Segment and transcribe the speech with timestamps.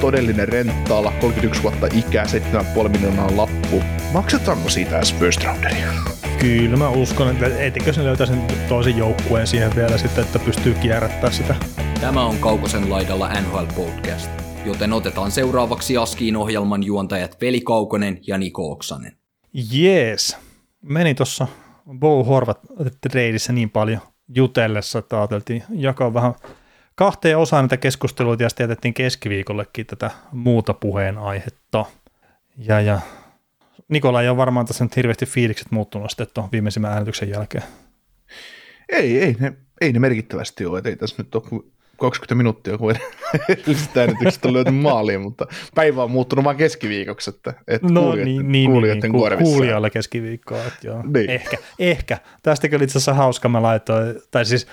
[0.00, 3.82] todellinen renttaala, 31 vuotta ikää, 7,5 miljoonaa lappu.
[4.12, 5.92] Maksetaanko siitä edes first rounderia?
[6.38, 10.74] Kyllä mä uskon, että etikö se löytää sen toisen joukkueen siihen vielä sitten, että pystyy
[10.74, 11.54] kierrättämään sitä.
[12.00, 14.30] Tämä on Kaukosen laidalla NHL Podcast,
[14.66, 19.12] joten otetaan seuraavaksi Askiin ohjelman juontajat Veli Kaukonen ja Niko Oksanen.
[19.72, 20.36] Jees.
[20.82, 21.46] Meni tuossa
[21.98, 22.60] Bo Horvat
[23.00, 24.00] treidissä niin paljon
[24.34, 26.34] jutellessa, että ajateltiin jakaa vähän
[27.00, 31.84] kahteen osaan näitä keskusteluita ja sitten jätettiin keskiviikollekin tätä muuta puheenaihetta.
[32.56, 33.00] Ja, ja
[33.88, 37.64] Nikola ei ole varmaan tässä nyt hirveästi fiilikset muuttunut sitten tuon viimeisimmän äänityksen jälkeen.
[38.88, 41.62] Ei, ei ne, ei ne merkittävästi ole, ei tässä nyt ole
[42.00, 42.94] 20 minuuttia, kun
[43.48, 48.34] edellisestä äänityksestä on löyty maaliin, mutta päivä on muuttunut vain keskiviikoksi, että, että no, kuulijoiden,
[48.34, 49.52] niin, niin, kuulijoiden niin, kuorvissa.
[49.52, 51.02] Kuulijoilla keskiviikkoa, että joo.
[51.02, 51.30] Niin.
[51.30, 52.18] Ehkä, ehkä.
[52.42, 54.66] Tästä kyllä itse asiassa hauska mä laitoin, tai siis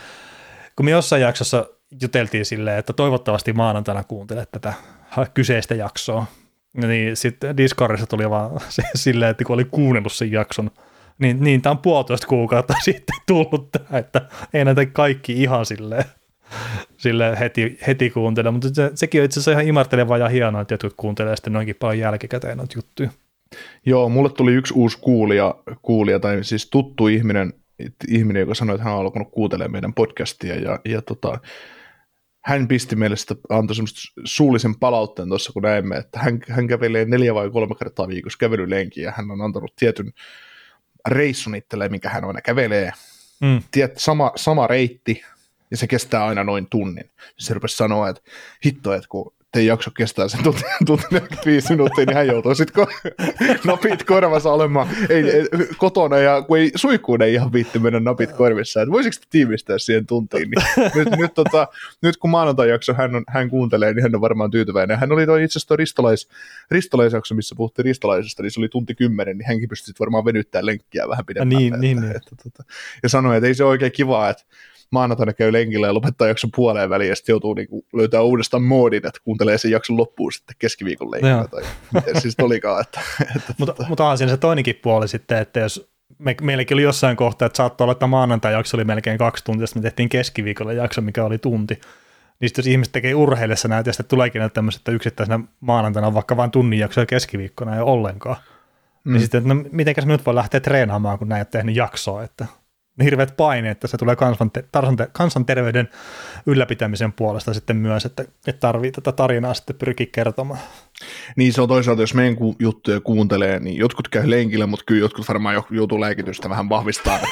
[0.75, 4.73] kun me jossain jaksossa juteltiin silleen, että toivottavasti maanantaina kuuntelet tätä
[5.33, 6.25] kyseistä jaksoa,
[6.73, 10.71] niin sitten Discordissa tuli vaan se silleen, että kun oli kuunnellut sen jakson,
[11.19, 14.21] niin, niin tämä on puolitoista kuukautta sitten tullut tämä, että
[14.53, 16.03] ei näitä kaikki ihan silleen,
[16.97, 20.73] silleen heti, heti kuuntele, mutta se, sekin on itse asiassa ihan imartelevaa ja hienoa, että
[20.73, 23.09] jotkut kuuntelee sitten noinkin paljon jälkikäteen noita juttuja.
[23.85, 27.53] Joo, mulle tuli yksi uusi kuulija, kuulija tai siis tuttu ihminen,
[28.08, 31.39] ihminen, joka sanoi, että hän on alkanut kuuntelemaan meidän podcastia ja, ja tota,
[32.48, 37.06] hän pisti meille sitä, antoi semmoista suullisen palautteen tuossa, kun näemme, että hän, hän kävelee
[37.06, 40.14] neljä vai kolme kertaa viikossa kävelylenkiä ja hän on antanut tietyn
[41.08, 42.92] reissun itselleen, minkä hän aina kävelee.
[43.42, 43.62] Mm.
[43.72, 45.21] Tiet, sama, sama reitti,
[45.71, 47.10] ja se kestää aina noin tunnin.
[47.38, 48.21] Se rupesi sanoa, että
[48.66, 52.83] hitto, että kun teidän jakso kestää sen tunti, tunti 45 minuuttia, niin hän joutuu sitten
[52.83, 53.11] ko-
[53.71, 55.45] napit korvassa olemaan ei, ei,
[55.77, 60.05] kotona, ja kun ei, suihkuun ei ihan viitti mennä napit korvissa, että voisiko tiivistää siihen
[60.05, 60.63] tuntiin, niin
[60.95, 61.67] nyt, nyt, tota,
[62.02, 64.99] nyt kun maanantai-jakso hän, on, hän kuuntelee, niin hän on varmaan tyytyväinen.
[64.99, 66.29] Hän oli toi itse asiassa ristolais,
[66.71, 71.09] ristolaisjakso, missä puhuttiin ristolaisesta, niin se oli tunti kymmenen, niin hänkin pystyi varmaan venyttämään lenkkiä
[71.09, 71.58] vähän pidemmän.
[71.58, 72.17] Niin, että, niin, että, niin.
[72.17, 72.64] Että, että,
[73.03, 74.43] ja sanoi, että ei se ole oikein kivaa, että
[74.92, 79.08] maanantaina käy lenkillä ja lopettaa jakson puoleen väliin ja sitten joutuu niinku löytää uudestaan moodin,
[79.08, 82.81] että kuuntelee sen jakson loppuun sitten keskiviikon lenkillä tai miten siis olikaan.
[82.81, 82.99] Että,
[83.36, 87.17] että, Mutta, mutta on siinä se toinenkin puoli sitten, että jos me, meilläkin oli jossain
[87.17, 90.73] kohtaa, että saattoi olla, että maanantai jakso oli melkein kaksi tuntia, sitten me tehtiin keskiviikolla
[90.73, 91.80] jakso, mikä oli tunti.
[92.39, 96.08] Niin sitten jos ihmiset tekee urheillessa näitä, ja sitten tuleekin näitä tämmöiset, että yksittäisenä maanantaina
[96.08, 98.37] on vaikka vain tunnin jaksoja keskiviikkona ei ollenkaan.
[99.03, 99.14] Mm.
[99.14, 102.23] Niin sitten, että no mitenkäs me nyt voi lähteä treenaamaan, kun näin ole tehnyt jaksoa,
[102.23, 102.45] että
[103.03, 104.52] hirveät paineet, että se tulee kansan,
[105.11, 105.89] kansanterveyden
[106.45, 110.59] ylläpitämisen puolesta sitten myös, että, että tarvii tätä tarinaa sitten pyrkiä kertomaan.
[111.35, 115.27] Niin se on toisaalta, jos meidän juttuja kuuntelee, niin jotkut käy lenkillä, mutta kyllä jotkut
[115.27, 117.19] varmaan jo- joutuu lääkitystä vähän vahvistaa.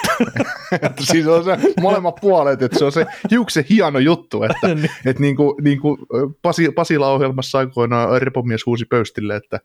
[0.72, 4.90] Että, siis on se molemmat puolet, että se on se hiuksen hieno juttu, että, Niin.
[5.06, 5.98] että niin kuin, niin kuin
[6.42, 9.60] Pasi, Pasila-ohjelmassa aikoinaan Repomies huusi pöystille, että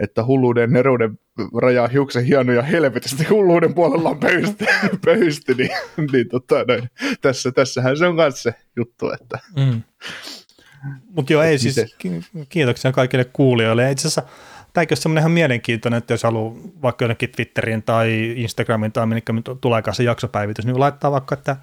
[0.00, 1.18] että hulluuden nerouden
[1.62, 4.64] raja hiuksen hieno ja helvetistä hulluuden puolella on pöysty,
[5.04, 5.70] pöysty niin,
[6.12, 6.90] niin tota, noin.
[7.20, 9.82] Tässä, tässähän se on kanssa se juttu, että Mm.
[11.16, 13.90] Mutta joo, ei siis, ki- kiitoksia kaikille kuulijoille.
[13.90, 14.22] Itse asiassa
[14.72, 19.32] tämäkin olisi semmoinen ihan mielenkiintoinen, että jos haluaa vaikka jonnekin Twitteriin tai Instagramin tai minkä
[19.32, 21.56] nyt tuleekaan se jaksopäivitys, niin laittaa vaikka että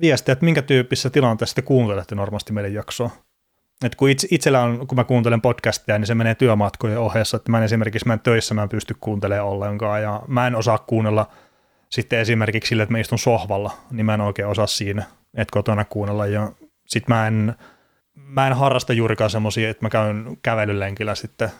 [0.00, 3.10] viestiä, että minkä tyyppisessä tilanteessa te kuuntelette normaalisti meidän jaksoa.
[3.84, 7.50] Et kun itse, itsellä on, kun mä kuuntelen podcastia, niin se menee työmatkojen ohessa, että
[7.50, 10.78] mä en esimerkiksi mä en töissä mä en pysty kuuntelemaan ollenkaan, ja mä en osaa
[10.78, 11.26] kuunnella
[11.88, 15.04] sitten esimerkiksi sille, että mä istun sohvalla, niin mä en oikein osaa siinä,
[15.34, 16.52] että kotona kuunnella, ja
[16.86, 17.54] sit mä en,
[18.14, 21.50] mä en harrasta juurikaan semmoisia, että mä käyn kävelylenkillä sitten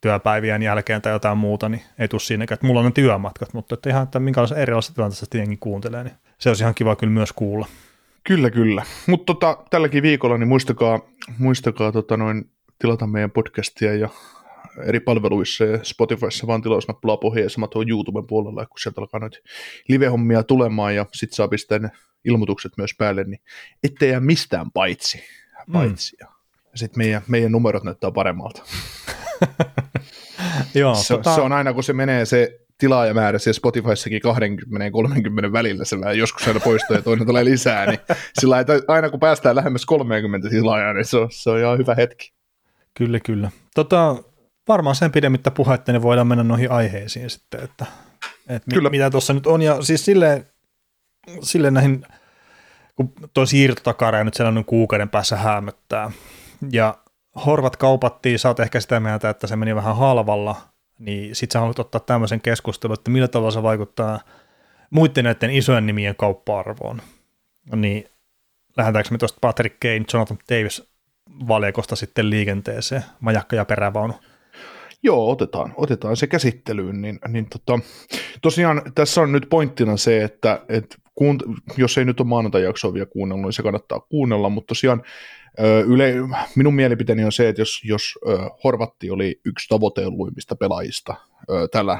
[0.00, 3.74] työpäivien jälkeen tai jotain muuta, niin ei tule siinäkään, että mulla on ne työmatkat, mutta
[3.74, 7.12] että ihan, että minkälaisessa erilaisessa tilanteessa sitten jengi kuuntelee, niin se olisi ihan kiva kyllä
[7.12, 7.66] myös kuulla.
[8.24, 8.82] Kyllä, kyllä.
[9.06, 11.00] Mutta tota, tälläkin viikolla niin muistakaa,
[11.38, 14.08] muistakaa tota noin, tilata meidän podcastia ja
[14.84, 19.20] eri palveluissa ja Spotifyssa vaan tilausnappulaa pohjaa ja sama tuo YouTuben puolella, kun sieltä alkaa
[19.20, 19.38] noita
[19.88, 21.90] live-hommia tulemaan ja sit saa pistää ne
[22.24, 23.40] ilmoitukset myös päälle, niin
[23.84, 25.22] ettei jää mistään paitsi.
[25.72, 26.16] paitsi.
[26.20, 26.26] Mm.
[26.72, 28.62] Ja sitten meidän, meidän numerot näyttää paremmalta.
[30.74, 31.34] Joo, Se, tota...
[31.34, 36.18] se on aina, kun se menee se tilaajamäärä siellä Spotifyssakin 20 ja 30 välillä, vähän
[36.18, 38.00] joskus aina poistuu ja toinen tulee lisää, niin
[38.40, 38.56] sillä
[38.88, 42.32] aina kun päästään lähemmäs 30 tilaajaa, niin se on, se on ihan hyvä hetki.
[42.94, 43.50] Kyllä, kyllä.
[43.74, 44.16] Tota,
[44.68, 47.86] varmaan sen pidemmittä puhetta niin voidaan mennä noihin aiheisiin sitten, että,
[48.48, 48.90] että Kyllä.
[48.90, 49.62] mitä tuossa nyt on.
[49.62, 50.46] Ja siis silleen,
[51.42, 52.06] silleen näihin,
[52.96, 56.10] kun tuo siirtotakara nyt sellainen kuukauden päässä hämöttää.
[56.72, 56.98] Ja
[57.46, 60.56] Horvat kaupattiin, sä oot ehkä sitä mieltä, että se meni vähän halvalla,
[61.02, 64.20] niin sit sä haluat ottaa tämmöisen keskustelun, että millä tavalla se vaikuttaa
[64.90, 67.02] muiden näiden isojen nimien kauppa-arvoon.
[67.76, 68.08] Niin
[68.76, 70.92] lähdetäänkö me tuosta Patrick Kane, Jonathan Davis
[71.48, 74.14] valjakosta sitten liikenteeseen, majakka ja perävaunu?
[75.02, 77.02] Joo, otetaan, otetaan se käsittelyyn.
[77.02, 77.78] Niin, niin tota,
[78.42, 83.06] tosiaan tässä on nyt pointtina se, että, että kuunt- jos ei nyt ole maanantai-jaksoa vielä
[83.06, 85.02] kuunnellut, niin se kannattaa kuunnella, mutta tosiaan
[85.86, 86.14] yle,
[86.56, 88.18] minun mielipiteeni on se, että jos, jos
[88.64, 91.14] Horvatti oli yksi tavoitelluimmista pelaajista
[91.72, 91.98] tällä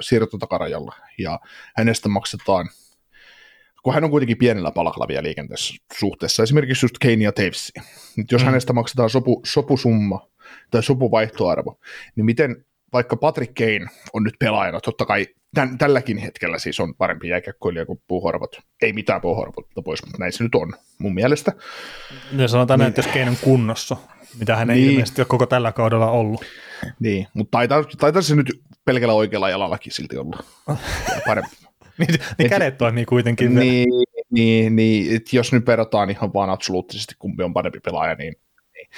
[0.00, 1.40] siirtotakarajalla ja
[1.76, 2.68] hänestä maksetaan
[3.82, 7.72] kun hän on kuitenkin pienellä palkalla vielä liikenteessä suhteessa, esimerkiksi just Kane ja Tavesi.
[8.16, 8.46] Nyt jos mm.
[8.46, 10.28] hänestä maksetaan sopu, sopusumma
[10.70, 11.78] tai sopuvaihtoarvo,
[12.16, 16.94] niin miten vaikka Patrick Kane on nyt pelaajana, totta kai tän, tälläkin hetkellä siis on
[16.94, 18.50] parempi jääkäkkoilija kuin puuhorvat.
[18.82, 21.52] Ei mitään puuhorvatta pois, mutta näin se nyt on mun mielestä.
[22.36, 23.96] Ja sanotaan niin, että jos on kunnossa,
[24.38, 24.90] mitä hän ei niin.
[24.90, 26.44] ilmeisesti ole koko tällä kaudella ollut.
[27.00, 30.42] Niin, mutta taitaa, taitaa se nyt pelkällä oikealla jalallakin silti olla
[31.26, 31.56] parempi.
[31.98, 33.54] niin, niin kädet toimii kuitenkin.
[33.54, 33.88] Niin,
[34.30, 38.34] niin, niin että jos nyt verrataan ihan vaan absoluuttisesti kumpi on parempi pelaaja, niin,
[38.74, 38.88] niin.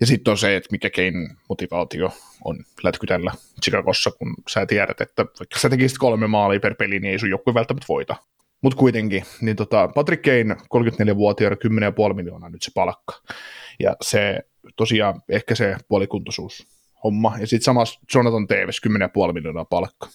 [0.00, 2.10] Ja sitten on se, että mikä Kein motivaatio
[2.44, 7.12] on lätkytellä Chicagossa, kun sä tiedät, että vaikka sä tekisit kolme maalia per peli, niin
[7.12, 8.16] ei sun joukkue välttämättä voita.
[8.62, 11.56] Mutta kuitenkin, niin tota, Patrick Kane, 34-vuotiaana,
[12.08, 13.14] 10,5 miljoonaa nyt se palkka.
[13.80, 14.40] Ja se
[14.76, 16.66] tosiaan ehkä se puolikuntoisuus
[17.04, 17.36] homma.
[17.40, 18.80] Ja sitten samassa Jonathan Teves,
[19.28, 20.08] 10,5 miljoonaa palkka.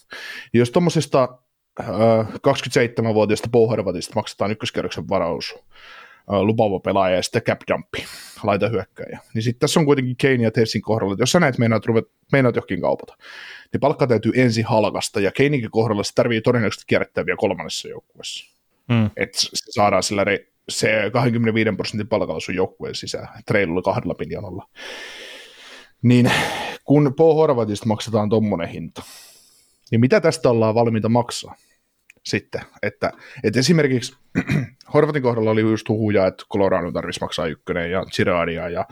[0.53, 1.38] Ja jos tuommoisesta
[1.81, 5.56] 27-vuotiaasta Pohjarvatista maksetaan ykköskerroksen varaus,
[6.27, 8.05] lupaava pelaaja ja sitten cap jumpi,
[8.43, 9.19] laita hyökkäjä.
[9.33, 12.05] Niin sitten tässä on kuitenkin Kane ja Tessin kohdalla, että jos sä näet meinaat, ruvet,
[12.31, 13.17] meinaat johonkin kaupata,
[13.73, 18.55] niin palkka täytyy ensin halkasta, ja Keiningin kohdalla se tarvii todennäköisesti kierrättää vielä kolmannessa joukkueessa.
[18.89, 19.09] Mm.
[19.17, 24.67] Että se saadaan sillä re, se 25 prosentin palkalla sun joukkueen sisään, reilulla kahdella miljoonalla.
[26.01, 26.31] Niin
[26.83, 29.03] kun Paul Horvatista maksetaan tuommoinen hinta,
[29.91, 31.55] niin mitä tästä ollaan valmiita maksaa?
[32.23, 33.11] Sitten, että,
[33.43, 34.15] että esimerkiksi
[34.93, 38.85] Horvatin kohdalla oli just huhuja, että Colorado tarvitsisi maksaa ykkönen ja Giradia ja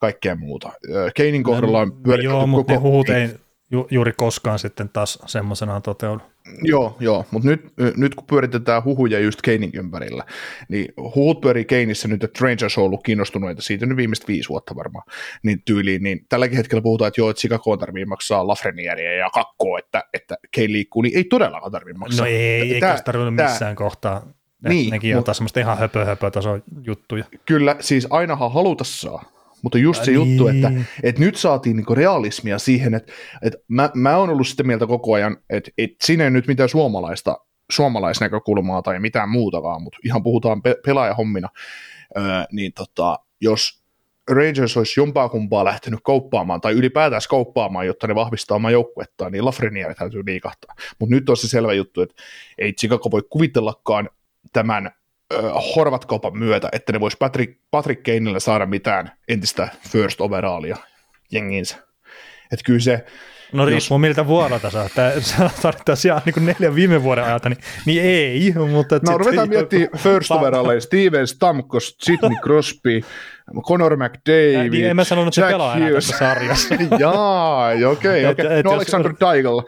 [0.00, 0.72] kaikkea muuta.
[1.14, 3.28] Keinin kohdalla on pyöritetty Joo, mutta ne huhut ei
[3.70, 6.22] ju, juuri koskaan sitten taas semmoisenaan toteudu.
[6.62, 10.24] Joo, joo, mutta nyt, nyt kun pyöritetään huhuja just Keinin ympärillä,
[10.68, 14.76] niin huhut pyörii Keinissä nyt, että Rangers on ollut kiinnostuneita siitä nyt viimeiset viisi vuotta
[14.76, 15.04] varmaan,
[15.42, 19.78] niin tyyliin, niin tälläkin hetkellä puhutaan, että joo, että Chicago tarvii maksaa Lafrenieriä ja kakkoa,
[19.78, 22.26] että, että Kane liikkuu, niin ei todellakaan tarvitse maksaa.
[22.26, 24.26] No ei, eikä sitä tarvinnut missään kohtaa.
[24.68, 26.30] Niin, nekin on taas semmoista ihan höpö, höpö
[26.82, 27.24] juttuja.
[27.46, 29.24] Kyllä, siis ainahan haluta saa,
[29.62, 30.86] mutta just se juttu, että, niin.
[31.02, 33.12] että nyt saatiin niinku realismia siihen, että,
[33.42, 36.68] että mä, mä oon ollut sitä mieltä koko ajan, että, että siinä ei nyt mitään
[36.68, 37.38] suomalaista,
[37.70, 41.48] suomalaisnäkökulmaa tai mitään muutakaan, mutta ihan puhutaan pe- pelaajahommina,
[42.16, 42.22] öö,
[42.52, 43.80] niin tota, jos
[44.30, 49.44] Rangers olisi jompaa kumpaa lähtenyt kauppaamaan tai ylipäätään kauppaamaan, jotta ne vahvistaa omaa joukkuettaan, niin
[49.44, 50.74] Lafreniere täytyy liikahtaa.
[50.98, 52.22] Mutta nyt on se selvä juttu, että
[52.58, 54.08] ei Chicago voi kuvitellakaan
[54.52, 54.90] tämän
[55.76, 60.76] Horvat-kaupan myötä, että ne vois Patrick, Patrick Kaneille saada mitään entistä first overallia
[61.32, 61.76] jengiinsä.
[62.52, 63.04] Että kyllä se...
[63.52, 64.00] No riippuu jos...
[64.00, 64.88] miltä vuodelta saa.
[64.94, 65.12] Tämä
[65.62, 68.54] tarvittaisiin ihan niin neljän viime vuoden ajalta, niin, niin ei.
[68.70, 70.80] Mutta no ruvetaan miettimään first overalleja.
[70.80, 73.00] Steven Stamkos, Sidney Crosby,
[73.62, 76.74] Conor McDavid, niin, en mä sanonut, että se pelaa enää tässä sarjassa.
[76.98, 78.26] Jaa, okei, okei.
[78.26, 78.62] Okay, okay.
[78.62, 79.62] No Alexander Daigle.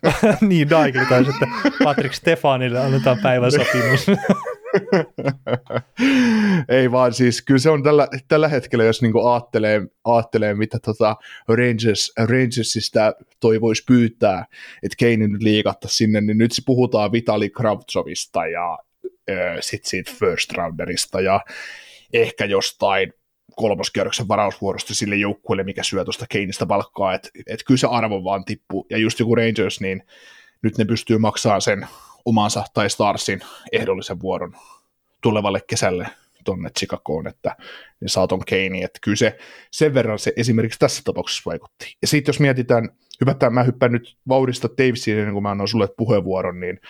[0.40, 1.48] niin, Daigle tai sitten
[1.84, 4.06] Patrick Stefanille annetaan päivän sopimus.
[6.68, 11.16] Ei vaan siis, kyllä se on tällä, tällä hetkellä, jos niinku aattelee, aattelee, mitä tota
[11.48, 14.46] Rangers, Rangersista toi voisi pyytää,
[14.82, 18.78] että Kane nyt liikatta sinne, niin nyt puhutaan Vitali Kravtsovista ja
[19.60, 21.40] sitten siitä first rounderista ja
[22.12, 23.12] ehkä jostain
[23.56, 28.44] kolmoskierroksen varausvuorosta sille joukkueelle, mikä syö tuosta Keinistä palkkaa, että et kyllä se arvo vaan
[28.44, 30.02] tippuu, ja just joku Rangers, niin
[30.62, 31.86] nyt ne pystyy maksamaan sen
[32.24, 33.40] omansa tai Starsin
[33.72, 34.56] ehdollisen vuoron
[35.20, 36.06] tulevalle kesälle
[36.44, 37.56] tuonne Chicagoon, että
[38.00, 39.38] ne saa ton Kane, että kyllä se
[39.70, 41.96] sen verran se esimerkiksi tässä tapauksessa vaikutti.
[42.02, 42.88] Ja sitten jos mietitään,
[43.20, 46.80] hypätään, mä hyppään nyt vauhdista Davesiin ennen kuin mä annan sulle puheenvuoron, niin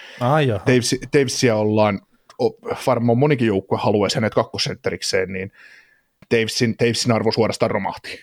[0.67, 2.01] Daves, Davesia ollaan,
[2.87, 5.53] varmaan monikin joukkue haluaisi hänet kakkosentterikseen, niin
[6.35, 8.21] Davesin, Davesin arvo suorastaan romahti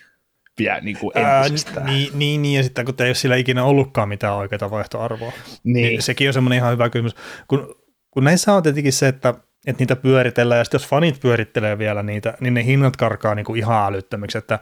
[0.63, 1.43] vielä niin kuin Ää,
[1.85, 5.31] niin, niin, niin, ja sitten kun ei ole sillä ikinä ollutkaan mitään oikeaa vaihtoarvoa,
[5.63, 5.73] niin.
[5.73, 7.15] niin sekin on semmoinen ihan hyvä kysymys.
[7.47, 7.75] Kun,
[8.11, 9.33] kun näissä on tietenkin se, että,
[9.67, 13.45] että niitä pyöritellään, ja sitten jos fanit pyörittelee vielä niitä, niin ne hinnat karkaa niin
[13.45, 14.59] kuin ihan älyttömiksi, että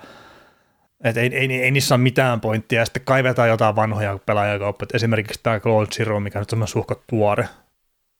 [1.04, 5.40] Et ei, ei, ei, niissä ole mitään pointtia, ja sitten kaivetaan jotain vanhoja pelaajakauppia, esimerkiksi
[5.44, 7.50] tämä Claude Siru, mikä nyt on suhka tuore.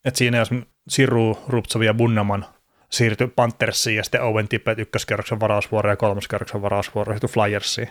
[0.06, 0.50] Et siinä jos
[0.90, 2.46] Siru, Ruptsovi ja Bunnaman
[2.90, 7.90] siirtyi Panthersiin ja sitten Owen Tippet ykköskerroksen varausvuoro ja kolmoskerroksen varausvuoro siirtyi Flyersiin.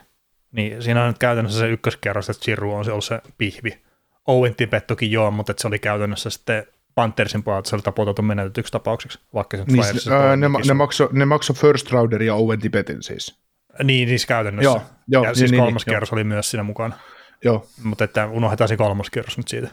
[0.53, 3.83] Niin siinä on nyt käytännössä se ykköskerros, että Siru on se ollut se pihvi.
[4.27, 8.73] Owen Tippet toki joo, mutta se oli käytännössä sitten Panthersin puolelta se oli tapoteltu menetetyksi
[8.73, 13.03] tapaukseksi, vaikka se niin, ää, ne, ne maksoi ne makso first rounder ja Owen Tippetin
[13.03, 13.39] siis.
[13.83, 14.71] Niin, siis käytännössä.
[14.71, 16.17] Joo, joo, ja niin, siis niin, kolmas niin, kierros joo.
[16.17, 16.99] oli myös siinä mukana.
[17.45, 17.67] Joo.
[17.83, 19.69] Mutta että unohdetaan se kolmas kierros nyt siitä.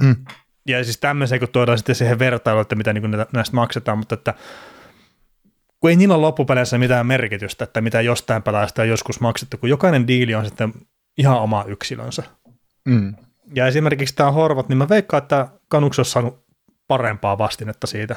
[0.00, 0.16] Mm.
[0.66, 4.34] Ja siis tämmöiseen, kun tuodaan sitten siihen vertailuun, että mitä niin näistä maksetaan, mutta että
[5.80, 9.68] kun ei niillä ole loppupeleissä mitään merkitystä, että mitä jostain pelaajasta on joskus maksettu, kun
[9.68, 10.72] jokainen diili on sitten
[11.18, 12.22] ihan oma yksilönsä.
[12.84, 13.14] Mm.
[13.54, 16.44] Ja esimerkiksi tämä Horvat, niin mä veikkaan, että Kanuks olisi saanut
[16.88, 18.16] parempaa vastinetta siitä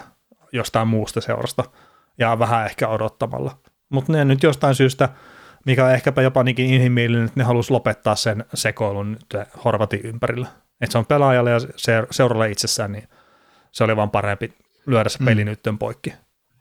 [0.51, 1.63] jostain muusta seurasta
[2.17, 3.57] ja vähän ehkä odottamalla.
[3.89, 5.09] Mutta ne nyt jostain syystä,
[5.65, 10.47] mikä on ehkäpä jopa niinkin inhimillinen, että ne halusi lopettaa sen sekoilun nyt Horvatin ympärillä.
[10.81, 11.59] Että se on pelaajalle ja
[12.11, 13.07] seuralle itsessään, niin
[13.71, 14.53] se oli vaan parempi
[14.85, 15.49] lyödä se peli mm.
[15.49, 16.13] nytten poikki.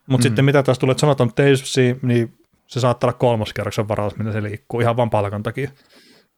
[0.07, 0.29] Mutta mm.
[0.29, 4.81] sitten mitä taas tulee sanotaan Tavesiin, niin se saattaa olla kolmoskerroksen varaus, minne se liikkuu
[4.81, 5.71] ihan vaan palkan takia.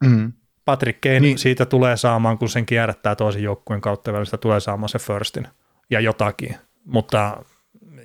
[0.04, 0.32] Mm.
[0.64, 1.38] Patrick Kane niin.
[1.38, 5.48] siitä tulee saamaan, kun sen kierrättää toisen joukkueen kautta välistä, tulee saamaan se firstin
[5.90, 6.56] ja jotakin.
[6.84, 7.36] Mutta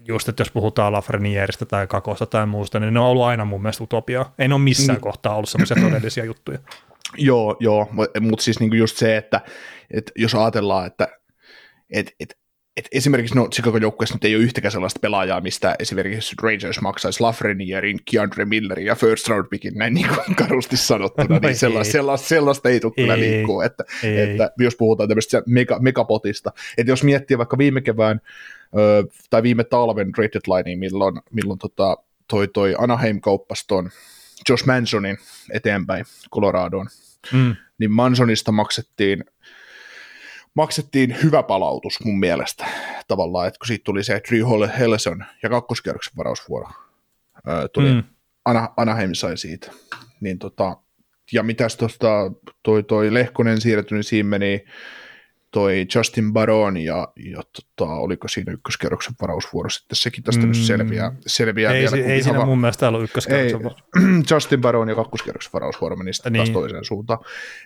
[0.08, 3.62] just, että jos puhutaan Lafrenieristä tai Kakosta tai muusta, niin ne on ollut aina mun
[3.62, 4.26] mielestä utopia.
[4.40, 5.02] Ei ne ole missään mm.
[5.02, 6.60] kohtaa ollut semmoisia todellisia juttuja.
[7.18, 7.88] Joo, joo,
[8.20, 9.42] mutta siis niinku just se, että,
[9.92, 11.08] että jos ajatellaan, että
[11.90, 12.38] et, et,
[12.78, 17.22] et esimerkiksi no, Chicago joukkueessa nyt ei ole yhtäkään sellaista pelaajaa, mistä esimerkiksi Rangers maksaisi
[17.22, 21.92] Lafrenierin, Keandre Millerin ja first round pickin, näin niin kuin karusti sanottuna, no niin sellaista,
[21.92, 24.20] sellaista, sellaista ei tule kyllä liikkua, että, ei.
[24.20, 28.22] että jos puhutaan tämmöistä mega, megapotista, että jos miettii vaikka viime kevään
[28.78, 33.90] ö, tai viime talven trade deadlinea, milloin, milloin tota, toi, toi Anaheim kauppasi ton
[34.50, 35.18] Josh Mansonin
[35.54, 36.88] eteenpäin Coloradoon,
[37.34, 37.56] mm.
[37.78, 39.24] niin Mansonista maksettiin
[40.54, 42.66] maksettiin hyvä palautus mun mielestä
[43.08, 46.70] tavallaan, että kun siitä tuli se Drew Hellison ja kakkoskierroksen varausvuoro,
[47.74, 48.04] tuli, mm.
[48.46, 49.72] Ana, Anaheim sai siitä,
[50.22, 50.78] niin tota,
[51.32, 52.08] ja mitäs tuosta
[52.64, 54.66] toi, toi Lehkonen siirretty, niin siinä meni
[55.52, 60.48] toi Justin Baron ja, ja tota, oliko siinä ykköskerroksen varausvuoro sitten, sekin tästä mm.
[60.48, 61.98] nyt selviää, selviää ei, vielä.
[61.98, 66.14] Ei, ei siinä va- mun mielestä ollut ykköskerroksen ei, Justin Baron ja kakkoskerroksen varausvuoro meni
[66.14, 66.40] sitten niin.
[66.40, 67.20] taas toiseen suuntaan,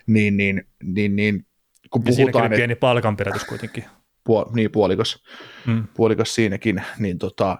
[0.06, 1.46] niin, niin, niin, niin
[1.90, 2.50] kun ja puhutaan...
[2.50, 3.84] pieni palkanpidätys kuitenkin.
[4.24, 5.24] Puol, niin, puolikas,
[5.66, 5.84] mm.
[5.94, 7.58] puolikas siinäkin, niin tota,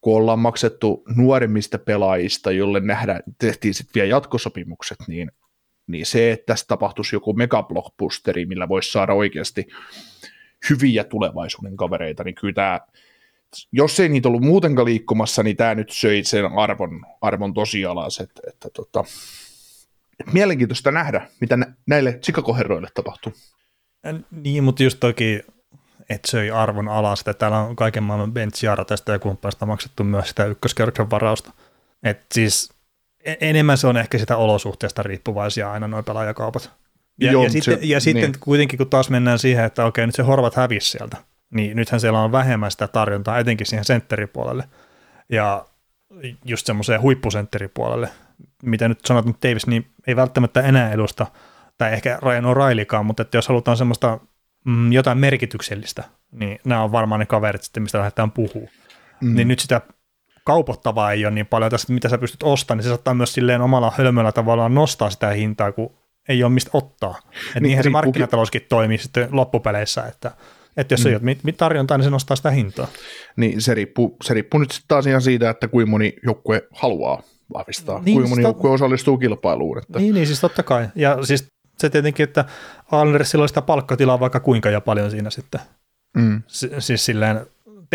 [0.00, 5.30] kun ollaan maksettu nuoremmista pelaajista, jolle nähdään, tehtiin sitten vielä jatkosopimukset, niin,
[5.86, 9.66] niin se, että tässä tapahtuisi joku megablockbusteri, millä voisi saada oikeasti
[10.70, 12.80] hyviä tulevaisuuden kavereita, niin kyllä tämä,
[13.72, 18.42] jos ei niitä ollut muutenkaan liikkumassa, niin tämä nyt söi sen arvon, arvon tosialas, että,
[18.48, 19.04] että tota,
[20.32, 23.32] mielenkiintoista nähdä, mitä näille Chicago-herroille tapahtuu.
[24.30, 25.40] Niin, mutta just toki,
[26.08, 30.28] että söi arvon alas, että täällä on kaiken maailman bench tästä ja kumppaista maksettu myös
[30.28, 31.52] sitä ykköskerroksen varausta.
[32.02, 32.73] Et siis
[33.40, 36.70] enemmän se on ehkä sitä olosuhteesta riippuvaisia aina noin pelaajakaupat.
[37.20, 38.40] Ja, Joo, ja, se, sitten, ja sitten niin.
[38.40, 41.16] kuitenkin kun taas mennään siihen, että okei nyt se Horvat hävisi sieltä,
[41.50, 44.64] niin nythän siellä on vähemmän sitä tarjontaa, etenkin siihen sentteripuolelle.
[45.28, 45.66] Ja
[46.44, 48.08] just semmoiseen huippusentteripuolelle,
[48.62, 51.26] mitä nyt sanot nyt Davis, niin ei välttämättä enää edusta,
[51.78, 54.20] tai ehkä Ryan O'Reillykaan, mutta että jos halutaan semmoista
[54.64, 58.68] mm, jotain merkityksellistä, niin nämä on varmaan ne kaverit sitten, mistä lähdetään puhua.
[59.20, 59.34] Mm.
[59.34, 59.80] Niin nyt sitä
[60.44, 63.60] kaupottavaa ei ole niin paljon tästä, mitä sä pystyt ostamaan, niin se saattaa myös silleen
[63.60, 65.90] omalla hölmöllä tavallaan nostaa sitä hintaa, kun
[66.28, 67.18] ei ole mistä ottaa.
[67.18, 70.30] Et niin, niinhän se markkinatalouskin toimii sitten loppupeleissä, että,
[70.76, 71.10] että jos mm.
[71.10, 72.86] ei ole mit tarjontaa, niin se nostaa sitä hintaa.
[73.36, 77.22] Niin se riippuu, se riippuu nyt taas ihan siitä, että kuinka moni joukkue haluaa
[77.54, 79.78] vahvistaa, niin, kuinka moni siis joukkue osallistuu kilpailuun.
[79.78, 79.98] Että...
[79.98, 80.88] Niin, niin, siis totta kai.
[80.94, 81.46] Ja siis
[81.78, 82.44] se tietenkin, että
[82.86, 85.60] Islandersilla on sitä palkkatilaa vaikka kuinka ja paljon siinä sitten.
[86.16, 86.42] Mm.
[86.46, 87.46] S- siis silleen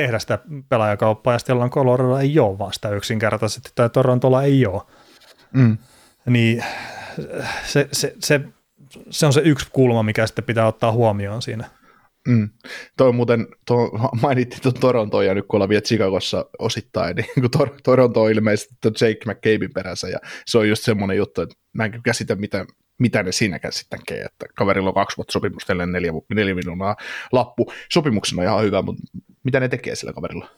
[0.02, 0.40] tehdä sitä
[0.70, 4.82] pelaajakauppaa, ja sitten jollain Colorado ei ole vaan sitä yksinkertaisesti, tai Torontolla ei ole.
[5.54, 5.78] Mm.
[6.26, 6.64] Niin
[7.66, 8.42] se, se, se,
[9.10, 11.70] se on se yksi kulma, mikä sitten pitää ottaa huomioon siinä.
[12.28, 12.50] Mm.
[12.98, 17.50] Toi muuten, tuo, mainittiin tuon Torontoon ja nyt kun ollaan vielä Chicagossa osittain, niin kun
[17.58, 21.56] Tor- Toronto on ilmeisesti tuon Jake McCabein perässä ja se on just semmoinen juttu, että
[21.74, 22.66] mä en käsitä mitä,
[23.00, 26.96] mitä ne siinäkään sitten tekee, että kaverilla on kaksi vuotta sopimusta, neljä, neljä miljoonaa
[27.32, 27.74] lappu.
[27.92, 29.04] Sopimuksena on ihan hyvä, mutta
[29.44, 30.50] mitä ne tekee sillä kaverilla?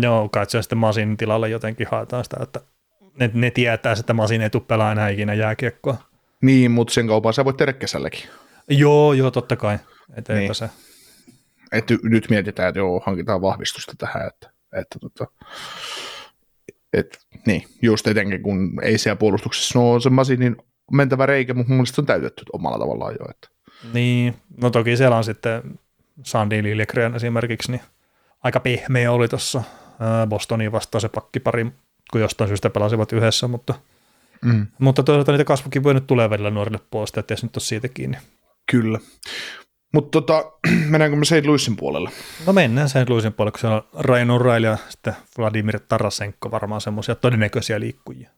[0.00, 2.60] Joo, kai se sitten Masin tilalle jotenkin haetaan sitä, että
[3.20, 5.96] ne, ne tietää, että Masin ei tule pelaa enää ikinä jääkiekkoa.
[6.42, 8.22] Niin, mutta sen kaupan sä voit tehdä kesälläkin.
[8.68, 9.78] Joo, joo, totta kai.
[10.16, 10.54] Et niin.
[10.54, 10.68] se
[11.74, 15.26] että nyt mietitään, että joo, hankitaan vahvistusta tähän, että, että tota,
[16.92, 20.56] Et, niin, just etenkin kun ei siellä puolustuksessa ole se Masinin
[20.92, 23.26] mentävä reikä, mutta mun mielestä on täytetty omalla tavallaan jo.
[23.30, 23.48] Että.
[23.92, 25.78] Niin, no toki siellä on sitten
[26.22, 27.80] Sandy Liljegren esimerkiksi, niin
[28.42, 29.62] aika pehmeä oli tuossa
[30.28, 31.66] Bostonin vastaan se pakkipari,
[32.12, 33.74] kun jostain syystä pelasivat yhdessä, mutta,
[34.44, 34.66] mm.
[34.78, 38.16] mutta toisaalta niitä kasvukipuja nyt tulee välillä nuorille puolesta, että nyt ole siitä kiinni.
[38.70, 38.98] Kyllä.
[39.92, 40.52] Mutta tota,
[40.90, 41.46] mennäänkö me St.
[41.46, 42.10] Louisin puolelle?
[42.46, 43.08] No mennään St.
[43.08, 48.30] Louisin puolelle, kun siellä on Ryan O'Reilly ja sitten Vladimir Tarasenko varmaan semmoisia todennäköisiä liikkujia.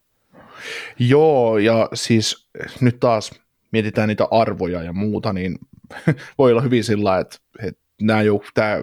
[0.98, 2.48] Joo, ja siis
[2.80, 3.30] nyt taas
[3.72, 5.58] mietitään niitä arvoja ja muuta, niin
[6.38, 8.76] voi olla hyvin sillä että, että nämä jo, tämä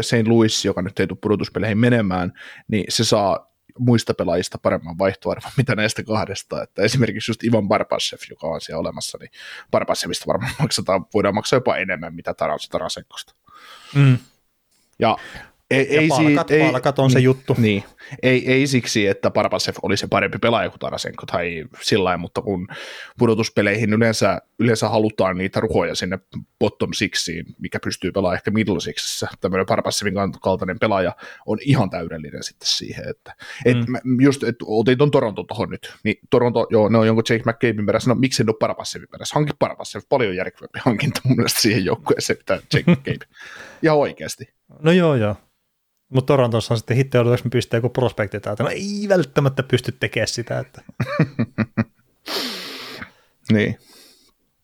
[0.00, 0.28] St.
[0.28, 2.32] Louis, joka nyt ei tule pudotuspeleihin menemään,
[2.68, 6.62] niin se saa muista pelaajista paremman vaihtoarvon, mitä näistä kahdesta.
[6.62, 9.30] Että esimerkiksi just Ivan Barbashev, joka on siellä olemassa, niin
[9.70, 12.34] Barbashevista varmaan maksataan, voidaan maksaa jopa enemmän, mitä
[12.70, 13.34] Tarasenkosta.
[13.94, 14.18] Mm.
[14.98, 15.16] Ja
[15.72, 17.54] ei, ei, palkat, ei, palkat on niin, se juttu.
[17.58, 17.84] Niin,
[18.22, 22.68] ei, ei siksi, että Parpasev olisi parempi pelaaja kuin Tarasenko tai sillä mutta kun
[23.18, 26.18] pudotuspeleihin yleensä, yleensä halutaan niitä ruhoja sinne
[26.58, 31.12] bottom sixiin, mikä pystyy pelaamaan ehkä middle sixissä, tämmöinen Parpasevin kaltainen pelaaja
[31.46, 34.20] on ihan täydellinen sitten siihen, että et mm.
[34.20, 37.86] just, että otin tuon Toronto tuohon nyt, niin Toronto, joo, ne on jonkun Jake McCabein
[37.86, 41.84] perässä, no miksi ne ole Parpasevin perässä, hankin Parpasev, paljon järkevämpi hankinta mun mielestä siihen
[41.84, 43.26] joukkueeseen, mitä Jake McCabe,
[43.82, 44.44] ihan oikeasti.
[44.82, 45.36] No joo, joo.
[46.12, 48.62] Mutta Torontossa on sitten hitti, odotaks me pystyy joku prospekti täältä.
[48.62, 50.58] No ei välttämättä pysty tekemään sitä.
[50.58, 50.82] Että.
[53.52, 53.78] niin.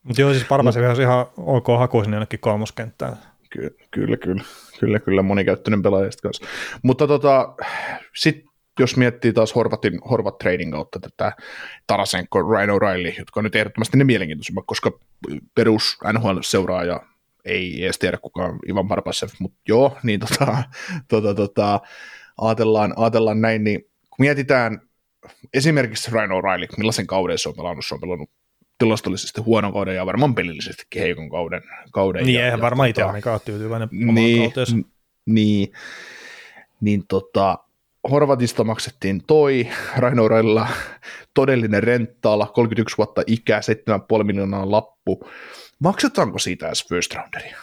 [0.03, 0.91] Mutta joo, siis Parmasi no.
[0.91, 3.17] ihan ok haku sinne jonnekin kolmoskenttään.
[3.49, 4.43] Ky- kyllä, kyllä,
[4.79, 6.45] kyllä, kyllä, monikäyttöinen pelaaja kanssa.
[6.83, 7.55] Mutta tota,
[8.15, 11.31] sitten jos miettii taas Horvatin, Horvat trading kautta tätä
[11.87, 14.91] Tarasenko, Ryan O'Reilly, jotka on nyt ehdottomasti ne mielenkiintoisimmat, koska
[15.55, 16.99] perus NHL-seuraaja
[17.45, 20.63] ei edes tiedä kukaan Ivan Barbasev, mutta joo, niin tota,
[21.07, 21.79] tota, tota,
[22.41, 24.81] ajatellaan, ajatellaan näin, niin kun mietitään
[25.53, 28.29] esimerkiksi Ryan O'Reilly, millaisen kauden se on pelannut, se on pelannut
[28.77, 31.61] tilastollisesti huonon kauden ja varmaan pelillisestikin heikon kauden.
[31.91, 34.51] kauden niin, ja, eihän ja, varmaan tota, itse ainakaan tyytyväinen niin,
[35.25, 35.71] niin,
[36.81, 37.57] niin tota,
[38.11, 40.67] Horvatista maksettiin toi, Rainourella
[41.33, 43.59] todellinen renttaala, 31 vuotta ikää,
[44.19, 45.29] 7,5 miljoonaa lappu,
[45.79, 47.57] Maksetaanko siitä edes first rounderia?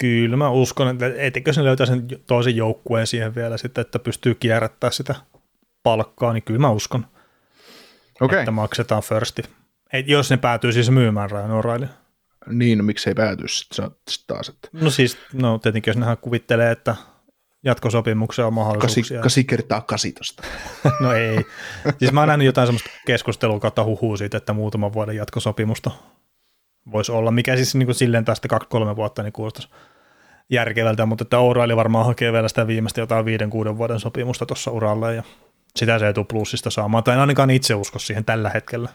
[0.00, 4.34] Kyllä mä uskon, että etikö se löytää sen toisen joukkueen siihen vielä sitten, että pystyy
[4.34, 5.14] kierrättää sitä
[5.82, 7.06] palkkaa, niin kyllä mä uskon,
[8.20, 8.38] okay.
[8.38, 9.42] että maksetaan firsti.
[9.92, 11.86] Et jos ne päätyy siis myymään Ryan O'Reilly.
[12.46, 13.90] Niin, no miksei pääty sitten
[14.26, 14.48] taas?
[14.48, 14.68] Että...
[14.72, 16.96] No siis, no tietenkin jos nehän kuvittelee, että
[17.64, 19.18] jatkosopimuksen on mahdollisuuksia.
[19.18, 20.42] Kasi, kasi kertaa kasitosta.
[21.00, 21.46] no ei.
[21.98, 25.90] Siis mä oon nähnyt jotain semmoista keskustelua kautta huhua siitä, että muutaman vuoden jatkosopimusta
[26.92, 29.68] voisi olla, mikä siis niin kuin silleen tästä kaksi-kolme vuotta niin kuulostaisi
[30.50, 34.70] järkevältä, mutta että Ouraili varmaan hakee vielä sitä viimeistä jotain viiden, kuuden vuoden sopimusta tuossa
[34.70, 35.22] uralla ja
[35.76, 38.88] sitä se ei tule plussista saamaan, tai en ainakaan itse usko siihen tällä hetkellä.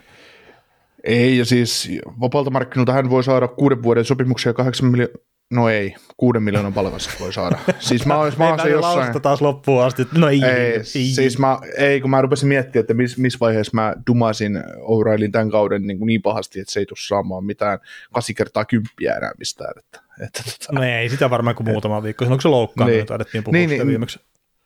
[1.04, 1.88] Ei, ja siis
[2.20, 5.18] vapaalta markkinoilta hän voi saada kuuden vuoden sopimuksia kahdeksan miljoonaa,
[5.50, 7.58] no ei, kuuden miljoonan palkasta voi saada.
[7.78, 9.22] Siis mä, mä, mä se jossain...
[9.22, 10.84] taas loppuun asti, no ei, ei, ei.
[10.84, 15.50] Siis mä, ei, kun mä rupesin miettimään, että missä mis vaiheessa mä dumasin O'Reillyn tämän
[15.50, 17.78] kauden niin, kuin niin pahasti, että se ei tule saamaan mitään
[18.12, 19.72] 8 kertaa kymppiä enää mistään.
[19.78, 23.44] Että, että, tota, no ei sitä varmaan kuin muutama viikko, onko se loukkaan, niin, taidettiin
[23.44, 24.20] puhua niin, niin, viimeksi.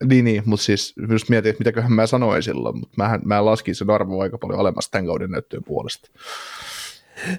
[0.05, 3.75] Niin, niin mutta siis just mietin, että mitäköhän mä sanoin silloin, mutta mä, mä laskin
[3.75, 6.11] sen arvoa aika paljon alemmas tämän kauden näyttöön puolesta.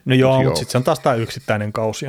[0.05, 2.07] No joo, mutta sitten se on taas tämä yksittäinen kausi.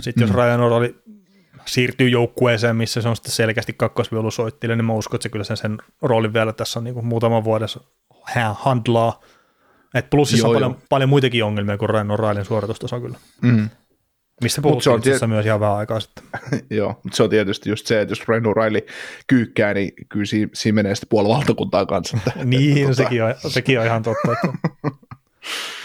[0.00, 0.28] Sitten mm.
[0.28, 1.18] jos Ryan O'Reilly
[1.66, 5.56] siirtyy joukkueeseen, missä se on sitten selkeästi kakkosviulusoittilija, niin mä uskon, että se kyllä sen,
[5.56, 7.80] sen roolin vielä tässä on niin kuin muutaman vuodessa
[8.24, 9.20] hän handlaa.
[9.94, 13.18] Et plussissa joo, on paljon, paljon, muitakin ongelmia kuin Ryan O'Reillyn suoritustaso kyllä.
[13.42, 13.68] Mm.
[14.42, 15.30] Mistä puhuttiin itse tiet...
[15.30, 16.24] myös ihan vähän aikaa sitten.
[16.70, 18.86] Joo, mutta se on tietysti just se, että jos Ryan O'Reilly
[19.26, 22.18] kyykkää, niin kyllä siinä, siinä menee sitten puoli valtakuntaa kanssa.
[22.44, 22.94] niin, tota...
[22.94, 24.32] sekin, on, sekin on ihan totta.
[24.32, 24.48] Että...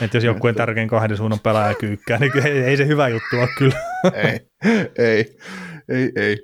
[0.01, 3.49] Että jos joku tärkein kahden suunnan pelaaja kyykkää, niin ei, ei se hyvä juttu ole
[3.57, 3.75] kyllä.
[4.13, 4.47] ei,
[4.97, 5.37] ei,
[5.89, 6.37] ei, ei.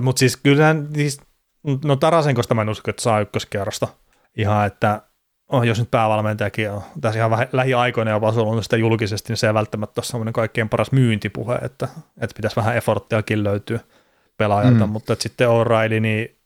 [0.00, 1.20] Mutta siis kyllähän, siis,
[1.84, 3.88] no Tarasenkosta mä en usko, että saa ykköskierrosta.
[4.36, 5.02] Ihan, että
[5.48, 9.46] oh, jos nyt päävalmentajakin on tässä ihan vähän lähiaikoina jopa ollut sitä julkisesti, niin se
[9.46, 11.88] ei välttämättä ole semmoinen kaikkein paras myyntipuhe, että,
[12.20, 13.80] että pitäisi vähän efforttiakin löytyä
[14.36, 14.92] pelaajalta, mm.
[14.92, 16.38] mutta että sitten O'Reilly, niin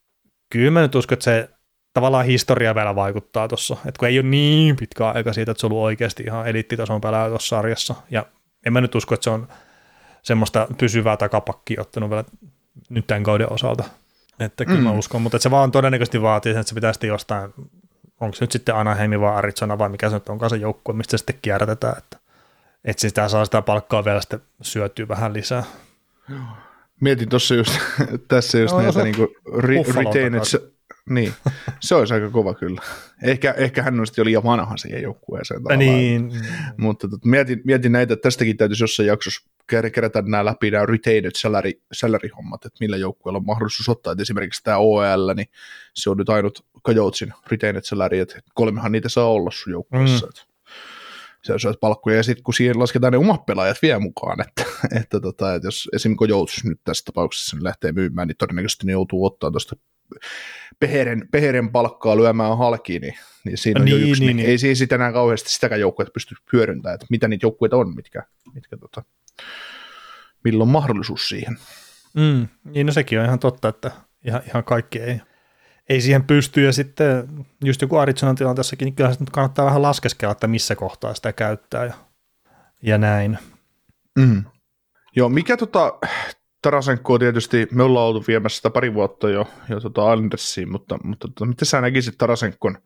[0.52, 1.48] kyllä mä nyt uskon, että se
[1.94, 5.66] tavallaan historia vielä vaikuttaa tuossa, että kun ei ole niin pitkä aika siitä, että se
[5.66, 8.26] on ollut oikeasti ihan eliittitason pelaaja tuossa sarjassa, ja
[8.66, 9.48] en mä nyt usko, että se on
[10.22, 12.24] semmoista pysyvää takapakkia ottanut vielä
[12.88, 13.84] nyt tämän kauden osalta,
[14.40, 14.84] että kyllä mm.
[14.84, 17.54] mä uskon, mutta että se vaan todennäköisesti vaatii että se pitää sitten jostain,
[18.20, 21.10] onko se nyt sitten Anaheim vai Arizona vai mikä se nyt onkaan se joukkue, mistä
[21.10, 22.16] se sitten kierrätetään, että,
[22.84, 25.64] että sitä saa sitä palkkaa vielä sitten syötyä vähän lisää.
[27.00, 27.78] Mietin tuossa just,
[28.28, 29.16] tässä just no, näitä niin
[29.58, 30.42] re, retained,
[31.10, 31.32] Niin,
[31.80, 32.80] se olisi aika kova kyllä.
[33.22, 35.60] Ehkä, ehkä hän olisi jo liian vanha siihen joukkueeseen.
[35.76, 36.32] Niin.
[36.76, 39.48] Mutta tot, mietin, mietin näitä, että tästäkin täytyisi jossain jaksossa
[39.92, 44.12] kerätä nämä läpi nämä retained salary, salary-hommat, että millä joukkueella on mahdollisuus ottaa.
[44.12, 45.48] Että esimerkiksi tämä OL, niin
[45.94, 50.26] se on nyt ainut Kajoutsin retained salary, että kolmehan niitä saa olla sun joukkueessa.
[50.26, 50.52] Mm
[51.42, 54.64] se on palkkuja, ja sitten kun siihen lasketaan ne omat pelaajat vielä mukaan, että,
[55.00, 58.92] että, tota, että jos esimerkiksi Jouts nyt tässä tapauksessa niin lähtee myymään, niin todennäköisesti ne
[58.92, 59.76] joutuu ottaa tuosta
[60.80, 64.68] Peheren, Peheren palkkaa lyömään halkiin, niin, niin siinä on niin, jo yksi, niin, niin, niin.
[64.68, 68.22] ei sitä enää kauheasti sitäkään joukkueet pysty hyödyntämään, että mitä niitä joukkueita on, mitkä,
[68.54, 69.02] mitkä tota,
[70.44, 71.58] milloin on mahdollisuus siihen.
[72.14, 73.90] Mm, niin no sekin on ihan totta, että
[74.24, 75.20] ihan, ihan kaikki ei
[75.88, 77.28] ei siihen pysty, ja sitten
[77.64, 81.94] just joku Arizonan tilanteessakin, niin kyllä kannattaa vähän laskeskella, että missä kohtaa sitä käyttää ja,
[82.82, 83.38] ja näin.
[84.18, 84.44] Mm.
[85.16, 85.98] Joo, mikä tota,
[86.62, 91.28] Tarasenko tietysti, me ollaan oltu viemässä sitä pari vuotta jo, jo tota Andersiin, mutta, mutta
[91.28, 92.78] tota, miten sä näkisit Tarasenkon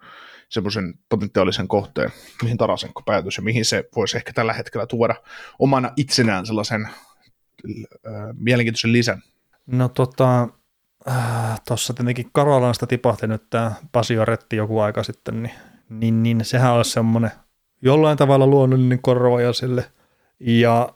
[0.49, 2.11] semmoisen potentiaalisen kohteen,
[2.43, 5.15] mihin Tarasenko päätyisi ja mihin se voisi ehkä tällä hetkellä tuoda
[5.59, 6.93] omana itsenään sellaisen äh,
[8.39, 9.23] mielenkiintoisen lisän?
[9.67, 10.49] No tota,
[11.09, 15.55] äh, tuossa tietenkin Karolansta tipahti nyt tämä Pasio Retti joku aika sitten, niin,
[15.89, 17.31] niin, niin sehän olisi semmoinen
[17.83, 19.85] jollain tavalla luonnollinen korvaaja sille.
[20.41, 20.95] Ja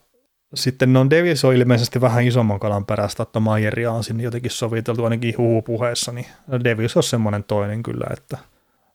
[0.54, 5.04] sitten non Davis on ilmeisesti vähän isomman kalan perästä, että Mayeria on sinne jotenkin soviteltu
[5.04, 6.26] ainakin huupuheessa, niin
[6.64, 8.38] Davis on semmoinen toinen kyllä, että,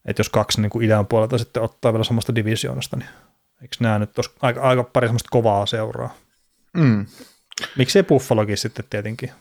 [0.05, 3.09] että jos kaksi niin kuin idän puolelta sitten ottaa vielä samasta divisioonasta, niin
[3.61, 6.13] eikö nämä nyt olisi aika, aika pari semmoista kovaa seuraa?
[6.73, 7.05] Mm.
[7.77, 9.31] Miksei Buffalokin sitten tietenkin?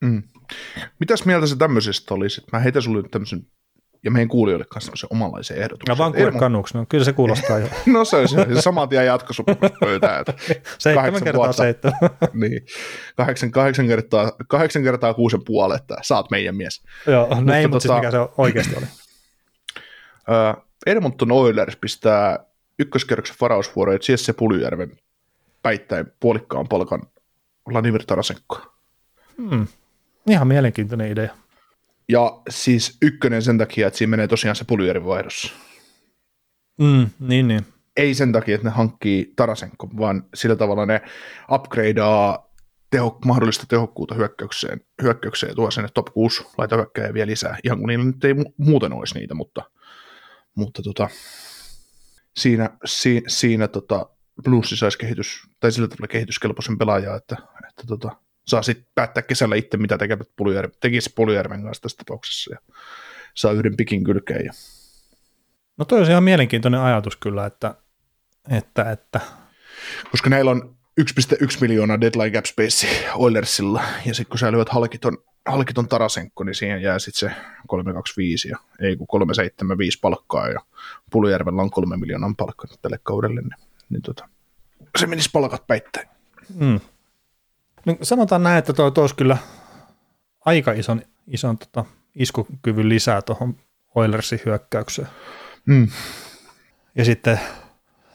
[0.00, 0.22] Mm.
[1.00, 2.44] Mitäs mieltä se tämmöisestä olisi?
[2.52, 3.46] Mä heitän sulle nyt tämmöisen
[4.04, 5.92] ja meidän kuulijoille kanssa tämmöisen omanlaisen ehdotuksen.
[5.92, 7.68] Ja vaan kuule kannuksi, no kyllä se kuulostaa jo.
[7.86, 9.04] no se on se, saman tien
[9.80, 10.24] pöytään.
[10.78, 11.98] seitsemän kertaa vuotta, seitsemän.
[12.42, 12.66] niin,
[13.16, 16.82] kahdeksan, kahdeksan, kertaa, kahdeksan kertaa kuusen puoli, että saat meidän mies.
[17.06, 18.86] Joo, no ei, mutta siis tota, mikä se oikeasti oli.
[20.86, 22.38] Edmonton Oilers pistää
[22.78, 24.96] ykköskerroksen varausvuoroja Jesse Pulyjärven
[25.62, 27.02] päittäin puolikkaan palkan
[27.72, 28.72] Vladimir Tarasenkoa.
[29.50, 29.66] Hmm.
[30.26, 31.34] Ihan mielenkiintoinen idea.
[32.08, 35.52] Ja siis ykkönen sen takia, että siinä menee tosiaan se Puljärvi vaihdossa.
[36.80, 37.66] Mm, niin, niin.
[37.96, 41.00] Ei sen takia, että ne hankkii Tarasenko, vaan sillä tavalla ne
[41.52, 42.48] upgradeaa
[42.90, 47.88] teho, mahdollista tehokkuutta hyökkäykseen, hyökkäykseen tuo sinne top 6 laita hyökkäjä vielä lisää, ihan kun
[47.88, 49.62] niillä nyt ei muuten olisi niitä, mutta,
[50.54, 51.08] mutta tota,
[52.36, 54.06] siinä, si, siinä tota,
[54.44, 57.36] Blues saisi kehitys, tai sillä tavalla kehityskelpoisen pelaajaa, että,
[57.68, 58.16] että tota,
[58.48, 62.74] saa sitten päättää kesällä itse, mitä tekevät Puljärven, tekisi Puljärven kanssa tässä tapauksessa ja
[63.34, 64.44] saa yhden pikin kylkeen.
[64.44, 64.52] Ja...
[65.76, 67.74] No toi on ihan mielenkiintoinen ajatus kyllä, että,
[68.50, 69.20] että, että...
[70.10, 75.18] Koska näillä on 1,1 miljoonaa deadline cap space Oilersilla, ja sitten kun sä lyöt halkiton,
[75.46, 80.60] halkiton Tarasenko, niin siihen jää sitten se 325 ja ei kun 375 palkkaa, ja
[81.10, 84.28] Puljärvellä on 3 miljoonan palkka tälle kaudelle, niin, niin tota,
[84.98, 86.08] se menisi palkat päittäin.
[86.54, 86.80] Mm.
[87.88, 89.36] No, sanotaan näin, että tuo olisi kyllä
[90.44, 93.56] aika ison, ison tota, iskukyvyn lisää tuohon
[93.94, 95.08] Oilersin hyökkäykseen.
[95.66, 95.88] Mm.
[96.94, 97.40] Ja sitten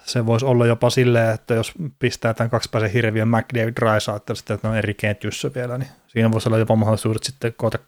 [0.05, 4.67] se voisi olla jopa silleen, että jos pistää tämän kaksipäisen hirviön McDavid Rysaitel sitten, että
[4.67, 7.79] ne on eri ketjussa vielä, niin siinä voisi olla jopa mahdollisuudet sitten koota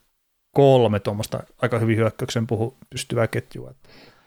[0.51, 3.73] kolme tuommoista aika hyvin hyökkäyksen puhu pystyvää ketjua.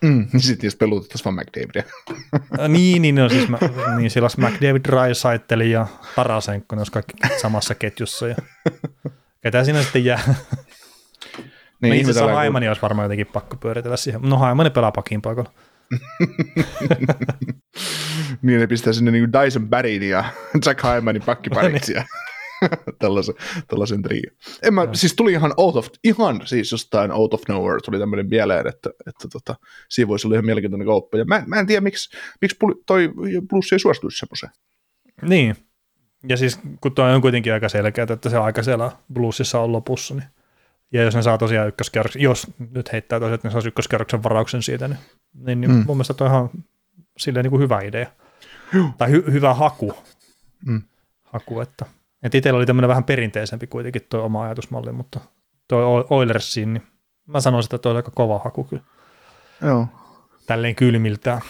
[0.02, 1.82] Mm, niin sitten jos pelutettaisiin vaan McDavidia.
[2.68, 3.58] niin, niin, no siis mä,
[3.96, 8.28] niin siellä olisi McDavid, Rysaitel ja Tarasenko, ne olisi kaikki samassa ketjussa.
[8.28, 8.36] Ja
[9.42, 10.34] ketä siinä sitten jää?
[11.82, 12.68] Niin, no itse asiassa Haimani kun...
[12.68, 14.22] olisi varmaan jotenkin pakko pyöritellä siihen.
[14.22, 15.52] No Haimani pelaa pakin paikalla.
[18.42, 20.24] niin ne pistää sinne niin Dyson Barryn ja
[20.66, 21.92] Jack Haimanin pakkipariksi.
[21.92, 22.04] niin
[22.98, 23.34] tällaisen,
[23.68, 24.30] tällaisen trio.
[24.62, 24.94] En mä, no.
[24.94, 28.90] siis tuli ihan out of, ihan siis jostain out of nowhere tuli tämmöinen mieleen, että,
[29.06, 29.54] että tota,
[29.88, 31.18] siinä voisi olla ihan mielenkiintoinen kauppa.
[31.18, 33.12] Ja mä, mä en tiedä, miksi, miksi toi
[33.50, 34.52] Plus ei suostuisi semmoiseen.
[35.22, 35.56] Niin,
[36.28, 40.14] ja siis kun tuo on kuitenkin aika selkeä, että se aika siellä Bluesissa on lopussa,
[40.14, 40.28] niin
[40.92, 44.62] ja jos ne saa tosiaan ykköskerroksen, jos nyt heittää tosiaan, että ne saa ykköskerroksen varauksen
[44.62, 44.98] siitä, niin,
[45.34, 45.84] niin, niin mm.
[45.86, 46.50] mun mielestä toi on ihan
[47.18, 48.06] silleen niin kuin hyvä idea.
[48.74, 48.94] Juh.
[48.98, 49.92] Tai hy, hyvä haku.
[50.66, 50.82] Mm.
[51.22, 51.86] haku että
[52.22, 55.20] et itsellä oli tämmöinen vähän perinteisempi kuitenkin tuo oma ajatusmalli, mutta
[55.68, 56.82] tuo Oilersiin, niin
[57.26, 58.82] mä sanoisin, että tuo oli aika kova haku kyllä.
[59.62, 59.86] Joo.
[60.46, 61.40] Tälleen kylmiltään.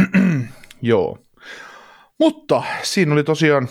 [0.82, 1.18] Joo.
[2.18, 3.68] Mutta siinä oli tosiaan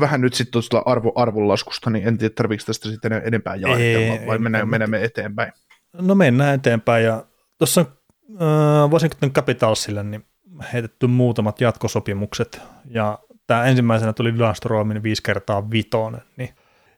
[0.00, 4.38] vähän nyt sitten tuosta arvo, arvonlaskusta, niin en tiedä tarvitseeko tästä sitten enempää jaetella, vai
[4.38, 5.52] mennään, menemme eteenpäin?
[5.92, 7.24] No mennään eteenpäin, ja
[7.58, 10.24] tuossa äh, Washington Capitalsille niin
[10.72, 13.18] heitetty muutamat jatkosopimukset, ja
[13.50, 16.50] tämä ensimmäisenä tuli Dylan 5 kertaa vitonen, niin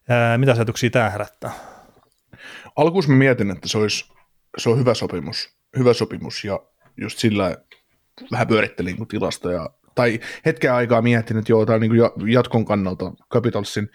[0.08, 1.52] ää, mitä ajatuksia tämä herättää?
[2.76, 4.12] Alkuun mä mietin, että se olisi
[4.58, 6.60] se on hyvä sopimus, hyvä sopimus ja
[6.96, 7.56] just sillä
[8.32, 12.64] vähän pyörittelin kuin tilasta ja tai hetken aikaa miettinyt, että joo, tämä on niin jatkon
[12.64, 13.88] kannalta Capitalsin,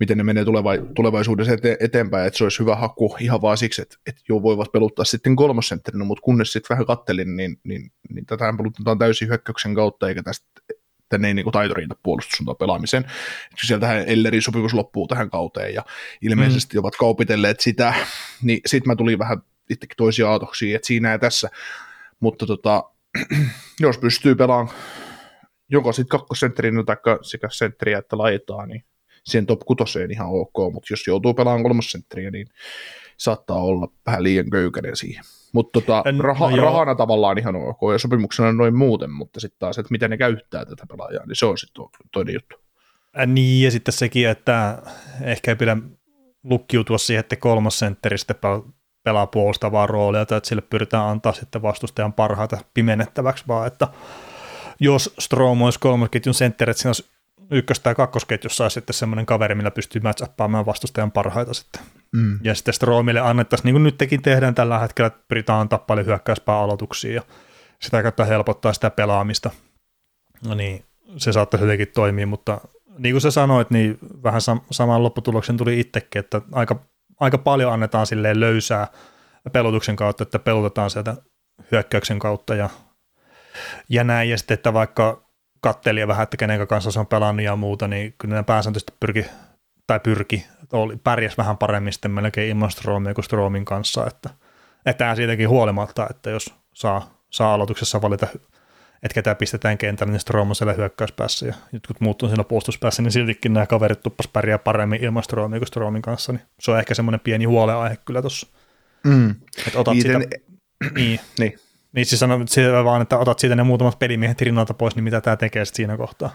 [0.00, 3.82] miten ne menee tuleva- tulevaisuudessa ete- eteenpäin, että se olisi hyvä haku ihan vaan siksi,
[3.82, 8.26] että, että joo, voivat peluttaa sitten kolmosentterinä, mutta kunnes sitten vähän kattelin, niin, niin, niin
[8.26, 10.46] tätä pelutetaan täysin hyökkäyksen kautta, eikä tästä
[11.08, 13.04] tänne ei niin taito riitä puolustussuuntaan pelaamiseen.
[13.66, 15.84] Sieltähän Ellerin sopimus loppuu tähän kauteen ja
[16.22, 16.78] ilmeisesti mm.
[16.78, 17.94] ovat kaupitelleet sitä,
[18.42, 19.38] niin sitten mä tulin vähän
[19.70, 21.48] itsekin toisia aatoksia, että siinä ja tässä,
[22.20, 22.84] mutta tota,
[23.80, 24.76] jos pystyy pelaamaan
[25.68, 28.84] joko sitten kakkosentterinä tai sekä sentteriä että laitaa, niin
[29.24, 32.46] siihen top kutoseen ihan ok, mutta jos joutuu pelaamaan kolmosentteriä, niin
[33.16, 35.24] saattaa olla vähän liian köykäinen siihen.
[35.52, 39.78] Mutta tota, raha, no rahana tavallaan ihan ok ja sopimuksena noin muuten, mutta sitten taas,
[39.78, 42.56] että miten ne käyttää tätä pelaajaa, niin se on sitten toinen juttu.
[43.26, 44.82] Niin, ja sitten sekin, että
[45.22, 45.76] ehkä ei pidä
[46.44, 48.36] lukkiutua siihen, että kolmosentteri sitten
[49.02, 53.88] pelaa puolustavaa roolia, tai että sille pyritään antaa sitten vastustajan parhaita pimennettäväksi, vaan että
[54.80, 57.17] jos Strom olisi kolmosketjun sentteri, että siinä olisi
[57.50, 61.82] ykkös- tai kakkosketjussa olisi sitten semmoinen kaveri, millä pystyy matchappaamaan vastustajan parhaita sitten.
[62.12, 62.38] Mm.
[62.42, 66.58] Ja sitten Stromille annettaisiin, niin kuin nytkin tehdään tällä hetkellä, että pyritään antaa paljon hyökkäyspää
[66.58, 67.22] aloituksia ja
[67.82, 69.50] sitä kautta helpottaa sitä pelaamista.
[70.46, 70.84] No niin,
[71.16, 72.60] se saattaisi jotenkin toimia, mutta
[72.98, 76.80] niin kuin sä sanoit, niin vähän sam- saman lopputuloksen tuli itsekin, että aika,
[77.20, 78.86] aika paljon annetaan silleen löysää
[79.52, 81.16] pelutuksen kautta, että pelutetaan sieltä
[81.72, 82.68] hyökkäyksen kautta ja,
[83.88, 85.27] ja näin, ja sitten, että vaikka
[85.60, 89.26] kattelia vähän, että kenen kanssa se on pelannut ja muuta, niin kyllä ne pääsääntöisesti pyrki,
[89.86, 94.30] tai pyrki, oli, pärjäs vähän paremmin sitten melkein ilman Stromia kuin Stromin kanssa, että,
[94.86, 98.26] että siitäkin huolimatta, että jos saa, saa aloituksessa valita,
[99.02, 103.02] että ketä pistetään kentälle, niin Strom on siellä hyökkäyspäässä ja jotkut muut on siellä puolustuspäässä,
[103.02, 106.78] niin siltikin nämä kaverit tuppas pärjää paremmin ilman Stromia kuin Stromin kanssa, niin se on
[106.78, 108.46] ehkä semmoinen pieni huoleaihe kyllä tuossa.
[109.04, 109.34] Mm.
[109.66, 110.22] Että otat Niiden...
[110.22, 110.36] sitä,
[110.94, 111.20] niin.
[111.38, 111.58] niin.
[111.92, 112.46] Niin siis sanon
[112.84, 116.30] vaan, että otat siitä ne muutamat pelimiehet rinnalta pois, niin mitä tämä tekee siinä kohtaa?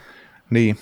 [0.50, 0.78] Niin,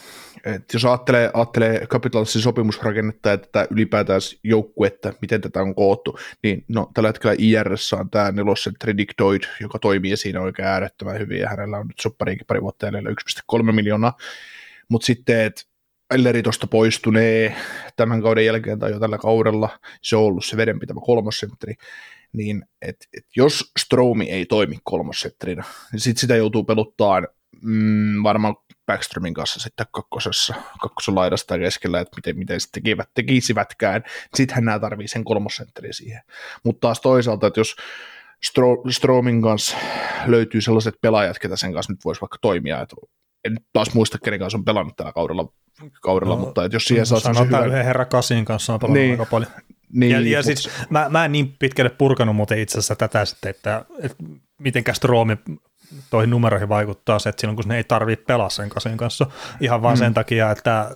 [0.45, 6.65] Et jos ajattelee, ajattelee Capitalsin sopimusrakennetta ja tätä ylipäätään joukkuetta, miten tätä on koottu, niin
[6.67, 11.49] no, tällä hetkellä IRS on tämä nelosen Predictoid, joka toimii siinä oikein äärettömän hyvin, ja
[11.49, 13.09] hänellä on nyt soppariinkin pari vuotta jäljellä
[13.57, 14.17] 1,3 miljoonaa,
[14.89, 15.61] mutta sitten, että
[16.11, 17.55] Elleri tuosta poistunee
[17.95, 21.73] tämän kauden jälkeen tai jo tällä kaudella, se on ollut se vedenpitävä kolmosentteri,
[22.33, 27.21] niin et, et jos Stromi ei toimi kolmosetterinä, niin sit sitä joutuu peluttaa
[27.61, 34.03] mm, varmaan Backstromin kanssa sitten kakkosessa, kakkosen laidasta keskellä, että miten, miten sitten tekivät, tekisivätkään.
[34.35, 36.21] Sittenhän nämä tarvii sen kolmosentterin siihen.
[36.63, 37.75] Mutta taas toisaalta, että jos
[38.45, 39.77] Stro- Stromin kanssa
[40.25, 42.95] löytyy sellaiset pelaajat, ketä sen kanssa nyt voisi vaikka toimia, että
[43.45, 45.53] en taas muista, kenen kanssa on pelannut tällä kaudella,
[46.01, 47.67] kaudella no, mutta että jos siihen saa Sanotaan hyvän...
[47.67, 49.51] yhden herra Kasin kanssa on pelannut niin, aika paljon.
[49.93, 50.43] Niin, ja, ja mutta...
[50.43, 54.23] siis mä, mä en niin pitkälle purkanut muuten itse asiassa tätä sitten, että, että
[54.57, 55.37] mitenkä Stroomi
[56.09, 59.27] toihin numeroihin vaikuttaa se, että silloin kun ne ei tarvitse pelaa sen kasin kanssa,
[59.59, 59.99] ihan vaan mm.
[59.99, 60.95] sen takia, että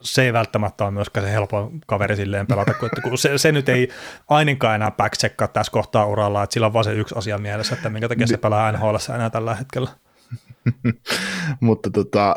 [0.00, 3.52] se ei välttämättä ole myöskään se helpo kaveri silleen pelata, kun, että kun se, se,
[3.52, 3.88] nyt ei
[4.28, 7.90] ainakaan enää backcheckaa tässä kohtaa uralla, että sillä on vaan se yksi asia mielessä, että
[7.90, 9.90] minkä takia se pelaa NHL enää tällä hetkellä.
[11.60, 12.36] Mutta tota,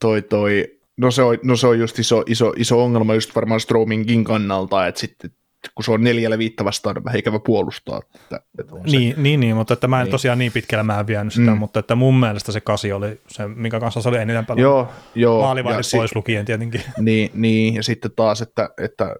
[0.00, 3.60] toi, toi, no se on, no se on just iso, iso, iso ongelma just varmaan
[3.60, 5.30] Stromingin kannalta, että sitten
[5.74, 8.00] kun se on neljällä viittä vastaan, on vähän ikävä puolustaa.
[8.14, 10.10] Että, että niin, niin, niin, mutta että mä en niin.
[10.10, 11.58] tosiaan niin pitkälle mä en vienyt sitä, mm.
[11.58, 14.62] mutta että mun mielestä se kasi oli se, minkä kanssa se oli eniten pelannut.
[14.62, 15.42] Joo, joo.
[15.42, 16.82] Maalivahdit pois si- lukien tietenkin.
[16.98, 19.16] Niin, niin, ja sitten taas, että, että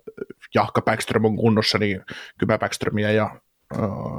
[0.55, 2.01] Jahka Backström on kunnossa, niin
[2.39, 3.41] kyllä Backströmiä ja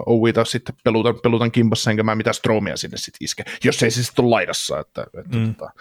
[0.05, 4.03] Owita sitten pelutan, pelutan kimpassa, enkä mä mitään Stromia sinne sitten iske, jos ei se
[4.03, 4.79] sitten ole laidassa.
[4.79, 5.55] Että, että mm.
[5.55, 5.71] tota,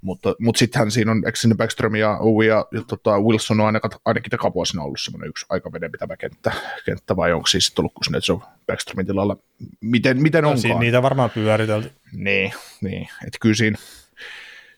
[0.00, 3.66] mutta, mutta sittenhän siinä on, eikö sinne Backstrom ja Owe ja, ja tota, Wilson on
[3.66, 6.52] ainakin, ainakin takavuosina ollut semmoinen yksi aika vedenpitävä kenttä,
[6.86, 9.36] kenttä vai onko siis tullut, kun se on Backstromin tilalla,
[9.80, 10.80] miten, miten no, onkaan.
[10.80, 11.92] Niitä varmaan pyöritelty.
[12.12, 13.08] Niin, niin.
[13.26, 13.78] että kyllä siinä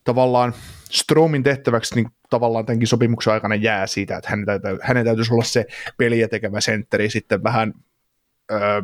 [0.04, 0.54] tavallaan
[0.90, 5.44] Stromin tehtäväksi niin tavallaan tämänkin sopimuksen aikana jää siitä, että hänen, täytyy, hänen täytyisi olla
[5.44, 5.66] se
[5.98, 7.74] peliä tekevä sentteri sitten vähän
[8.52, 8.82] öö,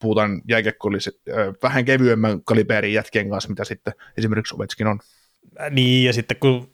[0.00, 1.14] puhutaan jääkiekkoilliset,
[1.62, 4.98] vähän kevyemmän kaliberin jätkien kanssa, mitä sitten esimerkiksi Ovechkin on.
[5.70, 6.70] Niin, ja sitten kun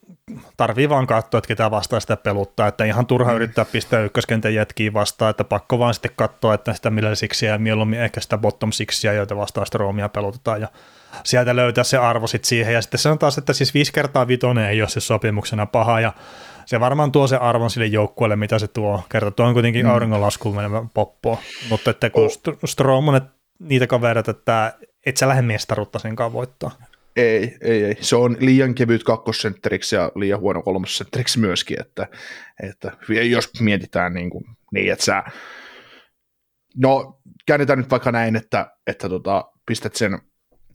[0.57, 3.37] tarvii vaan katsoa, että ketä vastaa sitä peluttaa, että ihan turha mm.
[3.37, 7.59] yrittää pistää ykköskentän jätkiä vastaan, että pakko vaan sitten katsoa, että sitä millä siksiä ja
[7.59, 10.69] mieluummin ehkä sitä bottom siksiä, joita vastaan sitä roomia pelutetaan ja
[11.25, 12.75] sieltä löytää se arvo sitten siihen.
[12.75, 16.13] Ja sitten taas, että siis viisi kertaa vitonen ei ole se sopimuksena paha ja
[16.71, 19.03] se varmaan tuo se arvon sille joukkueelle, mitä se tuo.
[19.09, 19.93] Kerta tuo on kuitenkin mm.
[19.93, 22.59] auringonlaskuun menevä poppo, mutta että kun oh.
[22.65, 23.21] Strom on
[23.59, 26.71] niitä kavereita, että et sä lähde mestaruutta senkaan voittaa.
[27.17, 27.97] Ei, ei, ei.
[28.01, 32.07] Se on liian kevyt kakkosentteriksi ja liian huono kolmosentteriksi myöskin, että,
[32.63, 32.93] että
[33.31, 35.23] jos mietitään niin, kuin, niin että sä
[36.77, 40.19] No, käännetään nyt vaikka näin, että, että tota, pistät sen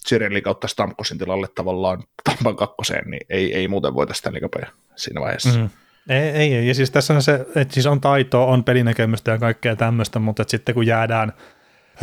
[0.07, 5.21] Cirelli kautta Stamkosin tilalle tavallaan Tampan kakkoseen, niin ei, ei muuten voita sitä liikapajaa siinä
[5.21, 5.59] vaiheessa.
[5.59, 5.69] Mm.
[6.09, 9.37] Ei, ei, ei, ja siis tässä on se, että siis on taitoa, on pelinäkemystä ja
[9.37, 11.33] kaikkea tämmöistä, mutta sitten kun jäädään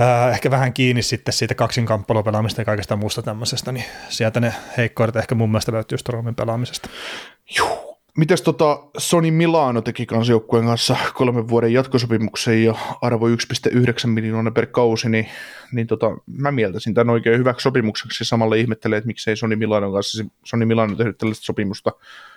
[0.01, 5.17] äh, ehkä vähän kiinni sitten siitä kaksinkamppailupelaamista ja kaikesta muusta tämmöisestä, niin sieltä ne heikkoudet
[5.17, 6.89] ehkä mun mielestä löytyy Stromin pelaamisesta.
[7.59, 7.82] Juh,
[8.19, 10.33] Mites tota Sony Milano teki kanssa
[10.67, 15.29] kanssa kolmen vuoden jatkosopimuksen ja arvo 1,9 miljoonaa per kausi, niin,
[15.73, 18.25] niin tota, mä mieltäisin tämän oikein hyväksi sopimukseksi.
[18.25, 21.93] Samalla ihmettelee, että miksei Sony Milano kanssa, Sony Milano tehnyt tällaista sopimusta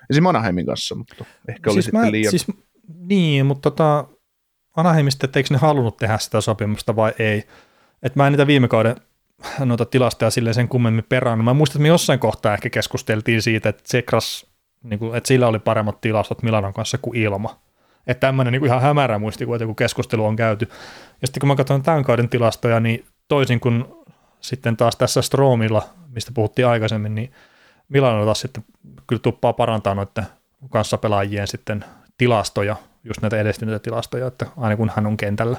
[0.09, 0.25] esim.
[0.25, 2.31] Anaheimin kanssa, mutta ehkä oli siis sitten mä, liian...
[2.31, 2.47] Siis,
[2.99, 4.05] niin, mutta tota,
[4.75, 7.43] Anaheimista, että eikö ne halunnut tehdä sitä sopimusta vai ei.
[8.03, 8.95] Et mä en niitä viime kauden
[9.59, 11.43] noita tilastoja silleen sen kummemmin perään.
[11.43, 14.54] Mä muistan, että me jossain kohtaa ehkä keskusteltiin siitä, että Tsekras
[14.89, 17.59] niin kuin, että sillä oli paremmat tilastot Milanon kanssa kuin ilma.
[18.07, 20.67] Että tämmöinen niin kuin ihan hämärä muistikuva, kun keskustelu on käyty.
[21.21, 23.85] Ja sitten kun mä katson tämän kauden tilastoja, niin toisin kuin
[24.41, 27.31] sitten taas tässä Stromilla, mistä puhuttiin aikaisemmin, niin
[27.89, 28.63] Milano taas sitten
[29.07, 30.25] kyllä tuppaa parantaa noiden
[30.69, 31.85] kanssa pelaajien sitten
[32.17, 35.57] tilastoja, just näitä edistyneitä tilastoja, että aina kun hän on kentällä.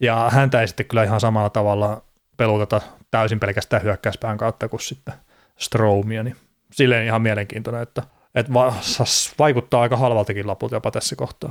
[0.00, 2.02] Ja häntä ei sitten kyllä ihan samalla tavalla
[2.36, 5.14] peluteta täysin pelkästään hyökkäyspään kautta kuin sitten
[5.56, 6.36] Stromia, niin
[6.72, 8.02] silleen ihan mielenkiintoinen, että
[8.34, 8.74] että va-
[9.38, 11.50] vaikuttaa aika halvaltakin lapulta jopa tässä kohtaa.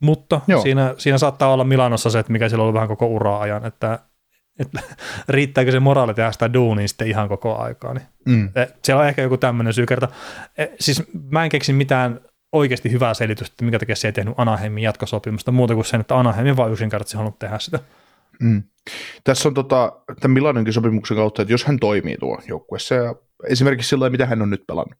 [0.00, 3.40] Mutta siinä, siinä saattaa olla Milanossa se, että mikä siellä on ollut vähän koko uraa
[3.40, 3.98] ajan, että,
[4.58, 4.80] että
[5.28, 7.94] riittääkö se moraali tehdä sitä duunia sitten ihan koko aikaa.
[7.94, 8.06] Niin.
[8.26, 8.48] Mm.
[8.82, 10.08] Siellä on ehkä joku tämmöinen syy kerta.
[10.58, 12.20] E, siis mä en keksi mitään
[12.52, 16.18] oikeasti hyvää selitystä, että mikä takia se ei tehnyt Anaheimin jatkosopimusta, muuta kuin sen, että
[16.18, 17.78] Anaheimin vaan yksinkertaisesti halunnut tehdä sitä.
[18.40, 18.62] Mm.
[19.24, 23.14] Tässä on tota, tämän Milanonkin sopimuksen kautta, että jos hän toimii tuo joukkueessa ja
[23.48, 24.98] esimerkiksi sillä mitä hän on nyt pelannut,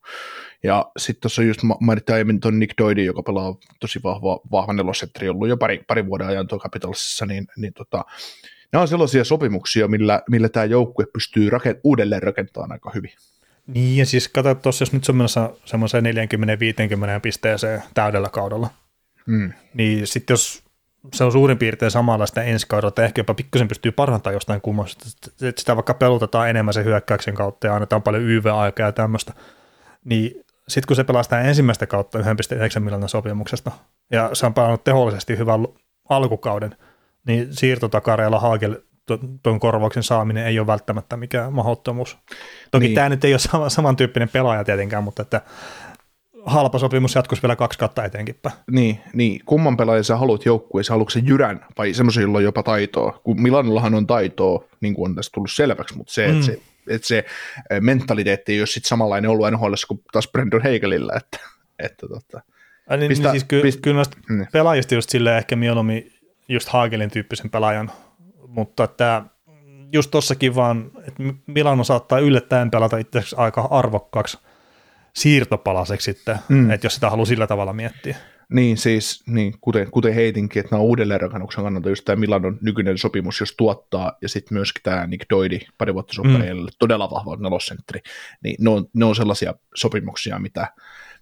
[0.65, 5.29] ja sitten tuossa just mainittiin aiemmin tuon Nick Doidin, joka pelaa tosi vahva, vahva nelosetteri,
[5.29, 8.05] ollut jo pari, pari vuoden ajan tuo Capitalsissa, niin, niin tota,
[8.73, 13.11] nämä on sellaisia sopimuksia, millä, millä tämä joukkue pystyy rakent- uudelleen rakentamaan aika hyvin.
[13.67, 16.09] Niin, ja siis katso tuossa, jos nyt se on menossa semmoiseen 40-50
[17.23, 18.71] pisteeseen täydellä kaudella,
[19.27, 19.53] mm.
[19.75, 20.65] niin sitten jos
[21.13, 25.05] se on suurin piirtein samanlaista ensi kaudella, että ehkä jopa pikkusen pystyy parantamaan jostain kummasta,
[25.49, 29.33] että sitä vaikka pelutetaan enemmän se hyökkäyksen kautta ja annetaan paljon YV-aikaa ja tämmöistä,
[30.05, 32.25] niin sitten kun se pelastaa ensimmäistä kautta 1,9
[32.81, 33.71] miljoonan sopimuksesta,
[34.11, 35.67] ja se on pelannut tehollisesti hyvän
[36.09, 36.77] alkukauden,
[37.27, 38.77] niin siirtotakareella Haagel
[39.43, 42.19] tuon korvauksen saaminen ei ole välttämättä mikään mahdottomuus.
[42.71, 42.95] Toki niin.
[42.95, 45.41] tämä nyt ei ole sama, samantyyppinen pelaaja tietenkään, mutta että
[46.47, 48.37] halpa sopimus jatkuisi vielä kaksi kautta eteenkin.
[48.71, 52.63] Niin, niin, kumman pelaajan sä haluat joukkueessa, haluatko se jyrän vai semmoisen, jolla on jopa
[52.63, 53.21] taitoa?
[53.25, 56.33] Kun Milanollahan on taitoa, niin kuin on tässä tullut selväksi, mutta se, mm.
[56.33, 57.25] että se että se
[57.81, 61.39] mentaliteetti ei ole sitten samanlainen ollut NHL kuin taas Brandon Heikelillä, että,
[61.79, 62.41] että tota,
[62.89, 64.49] Ai niin, pistä, niin siis ky- pist, kyllä noista niin.
[64.53, 66.13] pelaajista just silleen ehkä mieluummin
[66.49, 67.91] just Hagelin tyyppisen pelaajan,
[68.49, 69.23] mutta että
[69.93, 74.39] just tossakin vaan, että Milano saattaa yllättäen pelata itse aika arvokkaaksi
[75.15, 76.71] siirtopalaseksi sitten, mm.
[76.71, 78.17] että jos sitä haluaa sillä tavalla miettiä.
[78.49, 82.99] Niin siis, niin, kuten, kuten heitinkin, että nämä on uudelleenrakennuksen kannalta just tämä Milanon nykyinen
[82.99, 86.67] sopimus, jos tuottaa, ja sitten myöskin tämä Nick Doidi pari vuotta mm.
[86.79, 88.01] todella vahva nelosentteri,
[88.43, 90.69] niin ne on, ne on sellaisia sopimuksia, mitä,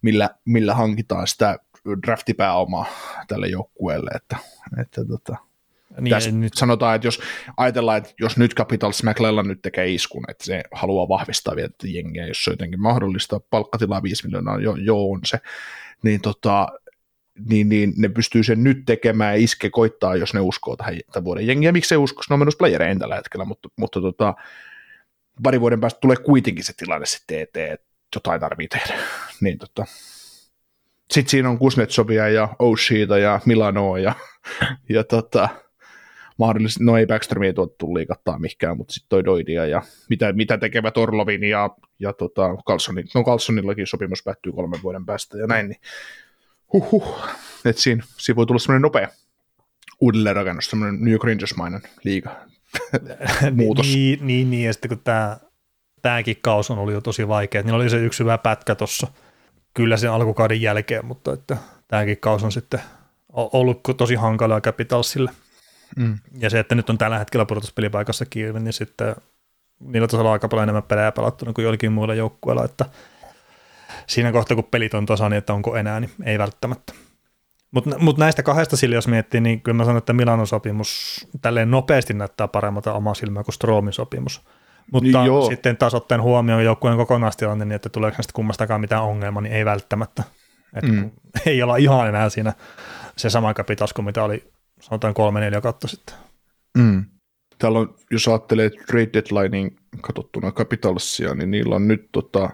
[0.03, 1.59] millä, millä hankitaan sitä
[2.07, 2.87] draftipääomaa
[3.29, 4.37] tälle joukkueelle, että,
[4.81, 5.37] että tota,
[6.01, 6.55] niin, tässä nyt.
[6.55, 7.21] sanotaan, että jos
[7.57, 12.27] ajatellaan, että jos nyt Capitals McLellan nyt tekee iskun, että se haluaa vahvistaa vielä jengiä,
[12.27, 15.39] jos se on jotenkin mahdollista, palkkatilaa 5 miljoonaa, jo, jo on se,
[16.03, 16.69] niin tota,
[17.49, 21.25] niin, niin ne pystyy sen nyt tekemään ja iske koittaa, jos ne uskoo tähän tämän
[21.25, 21.73] vuoden jengiä.
[21.73, 24.35] Miksi se usko, ne on menossa playerein tällä hetkellä, mutta, mutta tota,
[25.43, 28.95] pari vuoden päästä tulee kuitenkin se tilanne sitten eteen, että jotain tarvii tehdä.
[29.41, 29.85] niin tota.
[31.11, 34.15] Sitten siinä on Kuznetsovia ja Oshita ja Milanoa ja,
[34.89, 35.49] ja tota,
[36.39, 40.99] mahdollisesti, no ei Backstromia tuottu liikattaa mihinkään, mutta sitten toi Doidia ja mitä, mitä tekevät
[40.99, 45.81] Orlovin ja, ja tota, Carlsonin, no Carlsonillakin sopimus päättyy kolmen vuoden päästä ja näin, niin
[46.73, 47.19] Huhhuh.
[47.65, 49.09] että siinä, siinä voi tulla semmoinen nopea
[50.01, 52.31] uudelleenrakennus, semmoinen New York Rangers-mainen liiga
[53.57, 53.87] muutos.
[53.87, 55.37] niin, niin, niin, ja sitten kun tämä
[56.03, 59.07] tämäkin kaus on ollut jo tosi vaikea, niin oli se yksi hyvä pätkä tuossa
[59.75, 61.57] kyllä sen alkukauden jälkeen, mutta että
[61.89, 62.81] tämäkin kaus on sitten
[63.33, 65.31] ollut tosi hankalaa Capitalsille.
[65.97, 66.19] Mm.
[66.39, 69.17] Ja se, että nyt on tällä hetkellä pudotuspelipaikassa kiinni, niin sitten
[69.81, 72.85] niillä tasolla aika paljon enemmän pelejä pelattuna kuin joillakin muilla joukkueilla, että–
[74.07, 76.93] siinä kohtaa, kun pelit on tasan, niin että onko enää, niin ei välttämättä.
[77.71, 81.71] Mutta mut näistä kahdesta sillä, jos miettii, niin kyllä mä sanon, että Milanon sopimus tälleen
[81.71, 84.43] nopeasti näyttää paremmalta omaa silmää kuin Stroomin sopimus.
[84.93, 89.43] Mutta niin sitten taas ottaen huomioon joukkueen kokonaistilanne, niin että tuleeko näistä kummastakaan mitään ongelmaa,
[89.43, 90.23] niin ei välttämättä.
[90.75, 91.11] Et mm.
[91.47, 92.53] Ei olla ihan enää siinä
[93.17, 94.45] se sama kapitas kuin mitä oli
[94.81, 96.15] sanotaan kolme neljä kautta sitten.
[96.79, 97.05] Mm.
[97.59, 102.51] Täällä on, jos ajattelee trade deadlinein katsottuna Capitalsia, niin niillä on nyt tota,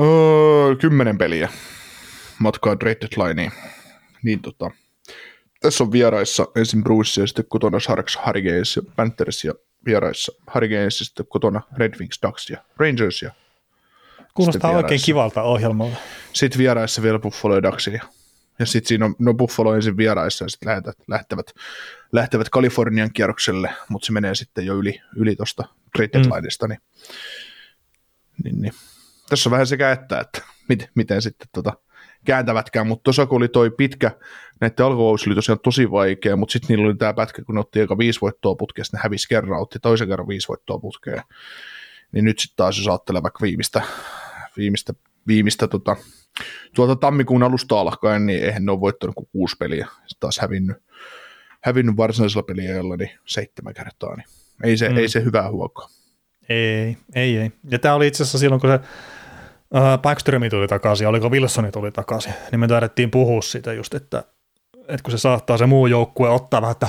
[0.00, 1.48] öö, kymmenen peliä
[2.38, 3.52] matkaa trade deadlineen.
[4.22, 4.70] Niin tota,
[5.60, 9.54] tässä on vieraissa ensin Bruce ja sitten kotona Sharks, Hurricanes ja Panthers ja
[9.86, 13.30] vieraissa Hurricanes ja sitten kotona Red Wings, Ducks ja Rangers ja
[14.34, 15.96] Kuulostaa oikein kivalta ohjelmalta.
[16.32, 18.02] Sitten vieraissa vielä Buffalo ja Ducksin ja,
[18.58, 21.46] ja sitten siinä on no Buffalo ensin vieraissa ja sitten lähtevät, lähtevät,
[22.12, 25.64] lähtevät Kalifornian kierrokselle, mutta se menee sitten jo yli, yli tuosta
[25.96, 26.70] trade deadlineista, mm.
[26.70, 26.80] niin,
[28.44, 28.72] niin, niin,
[29.32, 31.72] tässä on vähän sekä että, että miten, miten sitten tota,
[32.24, 34.10] kääntävätkään, mutta tuossa kun oli toi pitkä,
[34.60, 37.80] näiden alkukausi oli tosiaan tosi vaikea, mutta sitten niillä oli tämä pätkä, kun ne otti
[37.80, 41.22] aika viisi voittoa putkeen, ne hävisi kerran, otti toisen kerran viisi voittoa putkeen,
[42.12, 43.82] niin nyt sitten taas jos ajattelee vaikka viimeistä,
[44.56, 44.92] viimeistä,
[45.26, 45.96] viimeistä tota,
[46.74, 50.76] tuolta tammikuun alusta alkaen, niin eihän ne ole voittanut kuin kuusi peliä, sitten taas hävinnyt,
[51.60, 54.26] hävinnyt varsinaisella peliajalla niin seitsemän kertaa, niin
[54.64, 54.96] ei se, mm.
[54.96, 55.88] ei se hyvää huokaa.
[56.48, 57.52] Ei, ei, ei.
[57.70, 58.80] Ja tämä oli itse asiassa silloin, kun se
[60.02, 64.24] Backströmi tuli takaisin, oliko Wilsoni tuli takaisin, niin me taidettiin puhua siitä just, että,
[64.78, 66.88] että kun se saattaa se muu joukkue ottaa vähän, että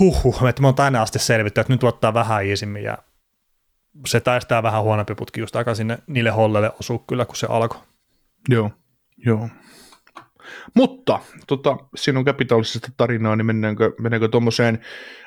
[0.00, 2.98] huhhuh, että me on tänne asti selvitty, että nyt ottaa vähän iisimmin ja
[4.06, 7.80] se taistaa vähän huonompi putki just aika sinne niille hollelle osuu kyllä, kun se alkoi.
[8.48, 8.70] Joo,
[9.16, 9.48] joo.
[10.74, 14.78] Mutta tota, sinun kapitaalisesta tarinaa, niin mennäänkö, mennäänkö tuommoiseen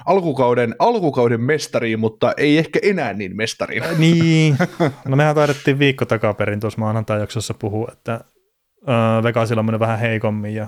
[0.06, 3.84] alkukauden, alkukauden mestariin, mutta ei ehkä enää niin mestariin.
[3.84, 4.58] Äh, niin,
[5.08, 10.00] no mehän taidettiin viikko takaperin tuossa maanantai jaksossa puhua, että äh, Vegasilla on mennyt vähän
[10.00, 10.68] heikommin ja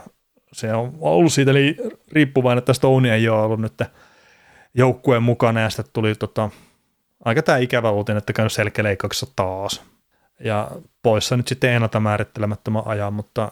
[0.53, 1.77] se on ollut siitä eli
[2.11, 3.73] riippuvainen, että Stone ei ole ollut nyt
[4.73, 6.49] joukkueen mukana ja sitten tuli tota,
[7.25, 9.83] aika tämä ikävä uutinen, että käynyt selkäleikkauksessa taas.
[10.43, 10.71] Ja
[11.03, 13.51] poissa nyt sitten ennalta määrittelemättömän ajan, mutta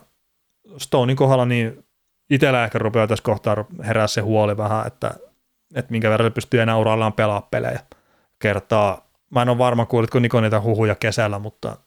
[0.78, 1.86] Stonein kohdalla niin
[2.30, 5.12] itsellä ehkä rupeaa tässä kohtaa herää se huoli vähän, että,
[5.76, 7.80] että minkä verran se pystyy enää urallaan pelaa pelejä.
[8.40, 11.78] Kertaa, mä en ole varma kuulitko Niko niitä huhuja kesällä, mutta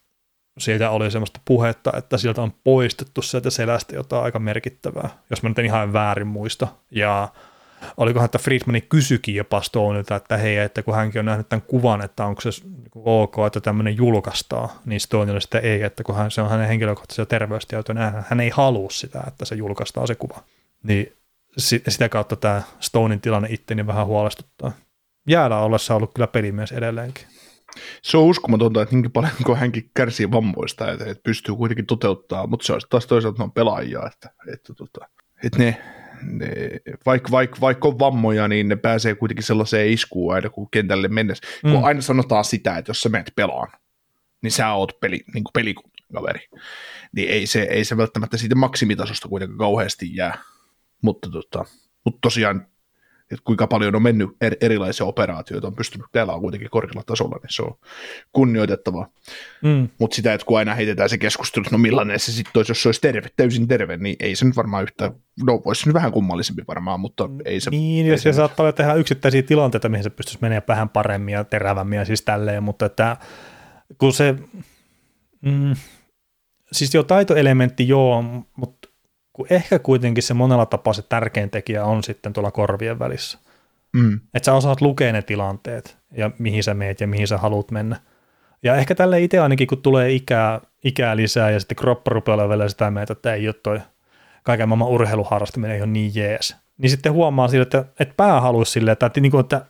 [0.59, 5.49] siitä oli semmoista puhetta, että sieltä on poistettu sieltä selästä jotain aika merkittävää, jos mä
[5.49, 6.69] nyt en ihan väärin muista.
[6.91, 7.29] Ja
[7.97, 12.03] olikohan, että Friedmani kysyikin jopa Stoneilta, että hei, että kun hänkin on nähnyt tämän kuvan,
[12.03, 16.31] että onko se niinku ok, että tämmöinen julkaistaan, niin Stoneille sitä ei, että kun hän,
[16.31, 20.43] se on hänen henkilökohtaisia terveystietoja, niin hän ei halua sitä, että se julkaistaan se kuva.
[20.83, 21.13] Niin
[21.89, 24.73] sitä kautta tämä Stonein tilanne itteni vähän huolestuttaa.
[25.29, 27.25] Jäällä ollessa on ollut kyllä pelimies edelleenkin.
[28.03, 32.47] Se on uskomatonta, että niinkin paljon kuin hänkin kärsii vammoista, että, että pystyy kuitenkin toteuttaa,
[32.47, 35.07] mutta se on taas toisaalta on pelaajia, että, että, että,
[35.45, 36.00] että ne ne,
[37.07, 41.47] vaikka, vaikka, vaikka on vammoja, niin ne pääsee kuitenkin sellaiseen iskuun aina kun kentälle mennessä.
[41.65, 41.73] Mm.
[41.73, 43.73] Kun aina sanotaan sitä, että jos sä menet pelaan,
[44.43, 46.49] niin sä oot peli, niin kuin pelikaveri.
[47.13, 50.39] Niin ei se, ei se välttämättä siitä maksimitasosta kuitenkaan kauheasti jää.
[51.03, 51.65] Mutta, tota,
[52.05, 52.67] mutta tosiaan
[53.31, 57.51] että kuinka paljon on mennyt er, erilaisia operaatioita, on pystynyt pelaamaan kuitenkin korkealla tasolla, niin
[57.51, 57.75] se on
[58.33, 59.09] kunnioitettavaa.
[59.63, 59.89] Mm.
[59.99, 62.89] Mutta sitä, että kun aina heitetään se keskustelu, no millainen se sitten olisi, jos se
[62.89, 65.13] olisi terve, täysin terve, niin ei se nyt varmaan yhtä,
[65.47, 67.71] no voisi nyt vähän kummallisempi varmaan, mutta ei se.
[67.71, 70.89] Niin, ei jos se, se saattaa olla tehdä yksittäisiä tilanteita, mihin se pystyisi menemään vähän
[70.89, 73.17] paremmin ja terävämmin ja siis tälleen, mutta että
[73.99, 74.35] kun se,
[75.41, 75.75] mm,
[76.73, 78.25] siis jo taitoelementti joo,
[78.57, 78.80] mutta
[79.41, 83.39] kun ehkä kuitenkin se monella tapaa se tärkein tekijä on sitten tuolla korvien välissä.
[83.93, 84.21] Mm.
[84.35, 87.97] Että sä osaat lukea ne tilanteet ja mihin sä meet ja mihin sä haluat mennä.
[88.63, 92.71] Ja ehkä tälle itse ainakin, kun tulee ikää, ikää lisää ja sitten kroppa rupeaa olemaan
[92.71, 93.81] sitä mieltä, että ei ole toi
[94.43, 96.57] kaiken maailman urheiluharrastaminen ei ole niin jees.
[96.79, 99.65] Niin sitten huomaa sille, että, että pää haluaisi silleen, että, että, niin kuin, että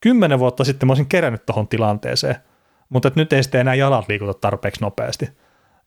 [0.00, 2.36] kymmenen vuotta sitten mä olisin kerännyt tuohon tilanteeseen,
[2.88, 5.28] mutta että nyt ei sitten enää jalat liikuta tarpeeksi nopeasti.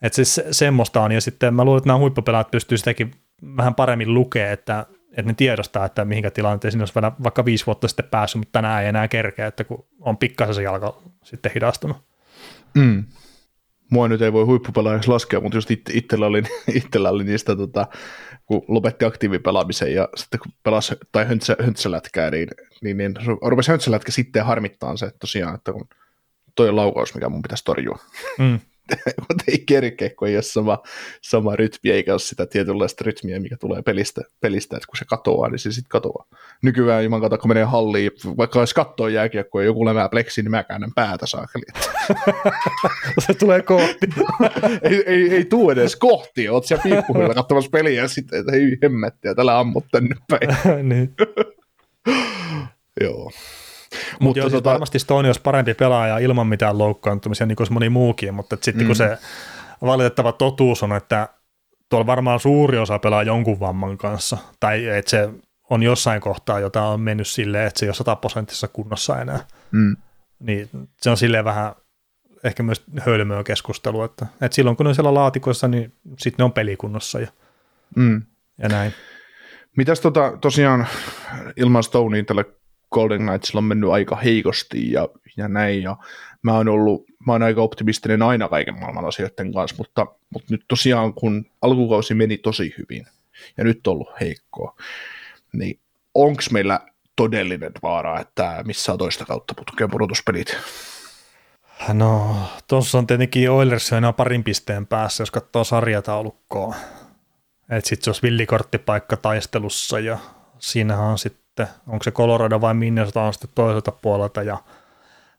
[0.02, 3.12] Että siis semmoista on, ja sitten mä luulen, että nämä huippupelaat pystyy sitäkin
[3.58, 6.94] vähän paremmin lukea, että, että ne tiedostaa, että mihinkä tilanteeseen olisi
[7.24, 10.64] vaikka viisi vuotta sitten päässyt, mutta tänään ei enää kerkeä, että kun on pikkasen se
[10.64, 11.98] jalka sitten hidastunut.
[12.76, 13.04] Mm.
[13.92, 16.44] Mua nyt ei voi huippupelaajaksi laskea, mutta just it, itsellä, oli,
[16.74, 17.88] itsellä oli niistä, tota,
[18.46, 22.48] kun lopetti aktiivipelaamisen ja sitten kun pelasi tai höntsä, höntsälätkää, niin,
[22.84, 25.88] niin, niin rupesi höntsälätkä sitten harmittaa se että tosiaan, että kun
[26.56, 28.00] toi on laukaus, mikä mun pitäisi torjua.
[28.40, 28.60] Mm.
[29.30, 30.84] mutta ei kerkeä, kun ei ole sama,
[31.22, 35.50] sama rytmi, eikä ole sitä tietynlaista rytmiä, mikä tulee pelistä, pelistä että kun se katoaa,
[35.50, 36.26] niin se sitten katoaa.
[36.64, 40.52] Nykyään ilman kato, kun menee halliin, vaikka olisi kattoa jääkiekkoa ja joku lemää pleksi, niin
[40.52, 41.66] mä käännän päätä saakeli.
[43.26, 44.08] se tulee kohti.
[44.90, 48.78] ei, ei, ei tuu edes kohti, oot siellä piippuhilla katsomassa peliä ja sitten, että ei
[48.84, 50.90] hemmettiä, tällä ammut tänne päin.
[50.90, 51.16] niin.
[53.02, 53.32] Joo.
[54.20, 54.70] Mutta joo, siis tota...
[54.70, 58.88] varmasti Stone olisi parempi pelaaja ilman mitään loukkaantumisia, niin kuin moni muukin, mutta sitten mm.
[58.88, 59.18] kun se
[59.82, 61.30] valitettava totuus on, että
[61.90, 65.30] tuolla varmaan suuri osa pelaa jonkun vamman kanssa, tai että se
[65.70, 69.40] on jossain kohtaa, jota on mennyt silleen, että se ei ole sataprosenttisessa kunnossa enää.
[69.72, 69.98] Mm.
[70.40, 70.70] Niin
[71.02, 71.76] se on silleen vähän
[72.44, 76.44] ehkä myös hölmöä keskustelu, että, että silloin kun ne on siellä laatikoissa, niin sitten ne
[76.44, 77.28] on pelikunnossa ja,
[77.96, 78.22] Mm.
[78.58, 78.94] ja näin.
[79.78, 80.88] Mitäs tota, tosiaan
[81.56, 82.44] ilman Stonea tällä
[82.96, 85.98] Golden Knightsilla on mennyt aika heikosti ja, ja näin, ja
[86.42, 90.66] mä oon ollut, mä oon aika optimistinen aina kaiken maailman asioiden kanssa, mutta, mutta nyt
[90.68, 93.08] tosiaan kun alkukausi meni tosi hyvin
[93.58, 94.76] ja nyt on ollut heikkoa,
[95.54, 95.80] niin
[96.14, 96.80] onko meillä
[97.16, 100.58] todellinen vaara, että missä toista kautta putkeen pudotuspelit?
[101.94, 102.36] No,
[102.68, 106.76] tuossa on tietenkin Oilers enää parin pisteen päässä, jos katsoo sarjataulukkoa.
[107.70, 110.18] Että sitten se olisi villikorttipaikka taistelussa ja
[110.60, 111.45] siinähän on sitten,
[111.88, 114.58] onko se Colorado vai Minnesota on sitten toiselta puolelta ja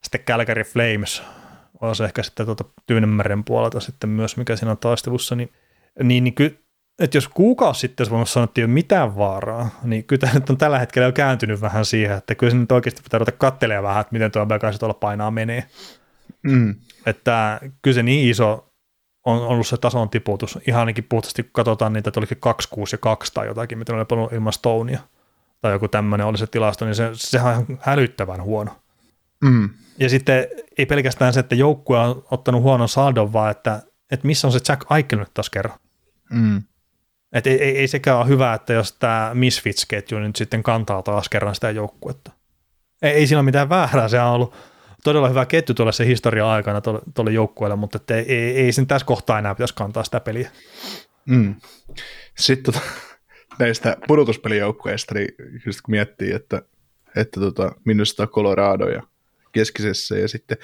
[0.03, 1.23] sitten Calgary Flames
[1.81, 5.53] olisi ehkä sitten tuota Tyynemeren puolelta sitten myös, mikä siinä on taistelussa, niin,
[6.03, 6.65] niin, niin ky,
[6.99, 10.35] että jos kuukausi sitten olisi voinut sanoa, että ei ole mitään vaaraa, niin kyllä tämä
[10.35, 13.39] nyt on tällä hetkellä jo kääntynyt vähän siihen, että kyllä se nyt oikeasti pitää ruveta
[13.39, 15.65] katselemaan vähän, että miten tuo Vegas tuolla painaa menee.
[16.43, 16.75] Mm.
[17.07, 18.73] Että kyllä se niin iso
[19.25, 20.59] on ollut se tason tiputus.
[20.69, 23.95] Ihan ainakin puhtaasti, kun katsotaan niitä, että olikin 2, 6 ja 2 tai jotakin, mitä
[23.95, 25.01] oli paljon ilman Stonea
[25.61, 28.77] tai joku tämmöinen oli se tilasto, niin se, sehän on ihan hälyttävän huono.
[29.45, 29.71] Mm.
[29.99, 30.47] Ja sitten
[30.79, 34.61] ei pelkästään se, että joukkue on ottanut huonon saldon, vaan että, että missä on se
[34.69, 35.79] Jack Eichel nyt taas kerran.
[36.31, 36.63] Mm.
[37.33, 41.29] Että ei, ei, ei sekään ole hyvä, että jos tämä Misfits-ketju nyt sitten kantaa taas
[41.29, 42.33] kerran sitä joukkuetta.
[43.03, 44.55] Ei, ei siinä ole mitään väärää, se on ollut
[45.05, 46.81] todella hyvä ketju tuolle se historia aikana
[47.15, 50.51] tuolle joukkueelle, mutta ei, ei, ei sen tässä kohtaa enää pitäisi kantaa sitä peliä.
[51.27, 51.55] Mm.
[52.39, 52.87] Sitten tota,
[53.59, 55.29] näistä pudotuspelijoukkueista, niin
[55.67, 56.63] just kun miettii, että,
[57.17, 59.03] että tota, Minnesota Colorado ja
[59.53, 60.59] keskisessä ja sitten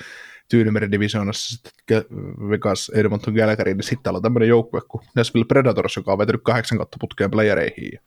[0.49, 2.05] Tyynemeren divisioonassa sitten
[2.51, 6.43] Vegas Edmonton Calgary, niin sitten täällä on tämmöinen joukkue kuin Nashville Predators, joka on vetänyt
[6.45, 8.01] kahdeksan kautta putkeen playereihin ja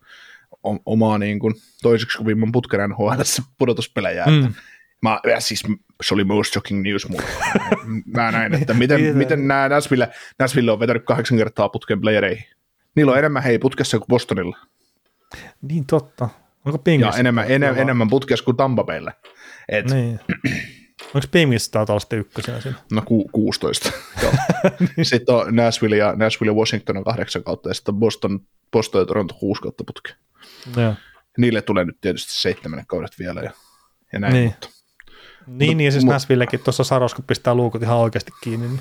[0.85, 3.21] omaa niin kuin, toiseksi kovimman putken NHL
[3.57, 4.25] pudotuspelejä.
[4.25, 4.53] Mm.
[5.01, 5.63] Mä, siis
[6.03, 7.25] se oli most shocking news mulle.
[8.05, 10.09] Mä näin, että miten, miten nämä Nashville,
[10.39, 12.45] Nashville on vetänyt kahdeksan kertaa putken playereihin.
[12.95, 14.57] Niillä on enemmän hei putkessa kuin Bostonilla.
[15.61, 16.29] Niin totta.
[16.65, 17.05] Onko Pingis?
[17.05, 19.13] Ja enemmän, enemmän, enemmän putkessa kuin Tampa Baylle.
[19.69, 20.19] Et, niin.
[21.15, 22.77] Onko Pingis taitaa olla sitten ykkösenä siinä?
[22.91, 23.91] No ku, 16.
[25.03, 28.39] sitten on Nashville ja, Nashville ja Washington on kahdeksan kautta ja sitten Boston,
[28.71, 30.15] Boston ja Toronto kuusi kautta putkea.
[31.37, 33.51] Niille tulee nyt tietysti seitsemän kaudet vielä ja,
[34.13, 34.33] ja näin.
[34.33, 34.45] Niin.
[34.45, 34.69] Mutta,
[35.47, 38.67] niin, niin ja siis Nashvillekin tuossa Saros, kun pistää luukut ihan oikeasti kiinni.
[38.67, 38.79] Niin.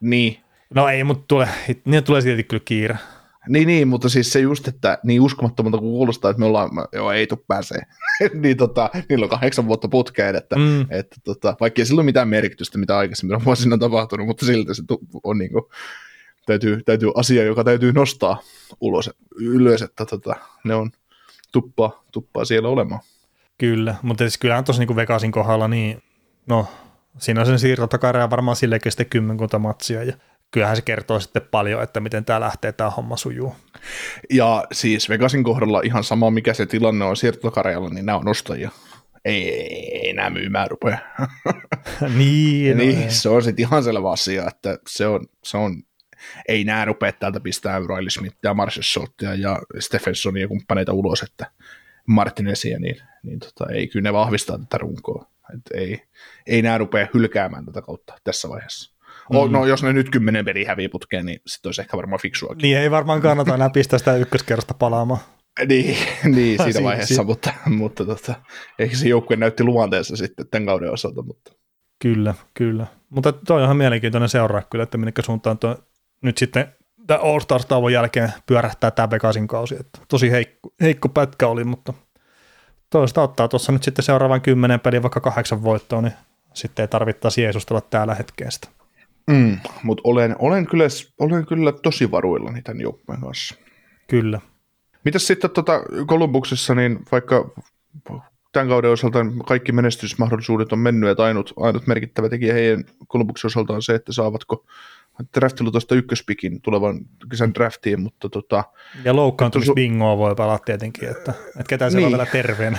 [0.00, 0.40] niin.
[0.74, 1.48] No ei, mutta tulee,
[1.84, 2.98] niin tulee silti kyllä kiire.
[3.48, 7.12] Niin, niin, mutta siis se just, että niin uskomattomalta kun kuulostaa, että me ollaan, joo
[7.12, 7.82] ei tuu pääsee,
[8.42, 10.80] niin tota, niillä on kahdeksan vuotta putkeen, että, mm.
[10.90, 14.74] että tota, vaikka ei sillä ole mitään merkitystä, mitä aikaisemmin on vuosina tapahtunut, mutta silti
[14.74, 14.82] se
[15.24, 15.64] on niin kuin,
[16.46, 18.42] täytyy, täytyy asia, joka täytyy nostaa
[18.80, 20.34] ulos, ylös, että tota,
[20.64, 20.90] ne on
[21.52, 23.00] tuppaa, tuppaa siellä olemaan.
[23.58, 26.02] Kyllä, mutta siis kyllähän tuossa niin Vegasin kohdalla, niin
[26.46, 26.66] no,
[27.18, 30.12] siinä on sen siirtotakarja varmaan sillekin sitten kymmenkunta matsia ja
[30.50, 33.56] kyllähän se kertoo sitten paljon, että miten tämä lähtee, tämä homma sujuu.
[34.30, 38.70] Ja siis Vegasin kohdalla ihan sama, mikä se tilanne on siirtotakarjalla, niin nämä on ostajia.
[39.24, 40.98] Ei, ei, ei nämä myymään rupea.
[42.18, 45.82] niin, no niin se on sitten ihan selvä asia, että se on, se on
[46.48, 49.06] ei nämä rupea täältä pistää Riley Smithia, Marshall
[49.38, 51.46] ja Stephensonia ja kumppaneita ulos, että
[52.06, 55.30] Martinesia, niin, niin tota, ei kyllä ne vahvistaa tätä runkoa.
[55.54, 56.02] Et ei,
[56.46, 58.99] ei nämä rupea hylkäämään tätä kautta tässä vaiheessa.
[59.32, 59.52] Mm.
[59.52, 62.62] No jos ne nyt kymmenen peli hävii putkeen, niin sitten olisi ehkä varmaan fiksuakin.
[62.62, 65.20] Niin ei varmaan kannata enää pistää sitä ykköskerrasta palaamaan.
[65.68, 65.96] niin,
[66.34, 68.34] niin siinä si- vaiheessa, si- mutta, mutta tota,
[68.78, 71.22] ehkä se joukkue näytti luonteessa sitten tämän kauden osalta.
[71.22, 71.52] Mutta.
[72.02, 72.86] Kyllä, kyllä.
[73.10, 75.76] Mutta toi on ihan mielenkiintoinen seuraa kyllä, että minkä suuntaan tuo
[76.22, 76.74] nyt sitten
[77.22, 79.76] All Stars tauon jälkeen pyörähtää tämä Vegasin kausi.
[79.80, 81.94] Että tosi heikko, heikko pätkä oli, mutta
[82.90, 86.12] toista ottaa tuossa nyt sitten seuraavan kymmenen peliä vaikka kahdeksan voittoa, niin
[86.54, 88.68] sitten ei tarvittaisi Jeesustella täällä hetkeestä.
[89.30, 90.84] Mm, mutta olen, olen, kyllä,
[91.18, 93.54] olen kyllä tosi varuillani tämän joukkueen kanssa.
[94.08, 94.40] Kyllä.
[95.04, 97.50] Mitäs sitten tota Kolumbuksessa, niin vaikka
[98.52, 103.72] tämän kauden osalta kaikki menestysmahdollisuudet on mennyt, että ainut, ainut merkittävä tekijä heidän Kolumbuksen osalta
[103.72, 104.66] on se, että saavatko
[105.34, 107.00] draftilla tuosta ykköspikin tulevan
[107.30, 108.64] kesän draftiin, mutta tota...
[109.04, 112.14] Ja loukkaantumisbingoa voi palaa tietenkin, että, että ketään siellä niin.
[112.14, 112.78] on vielä terveenä.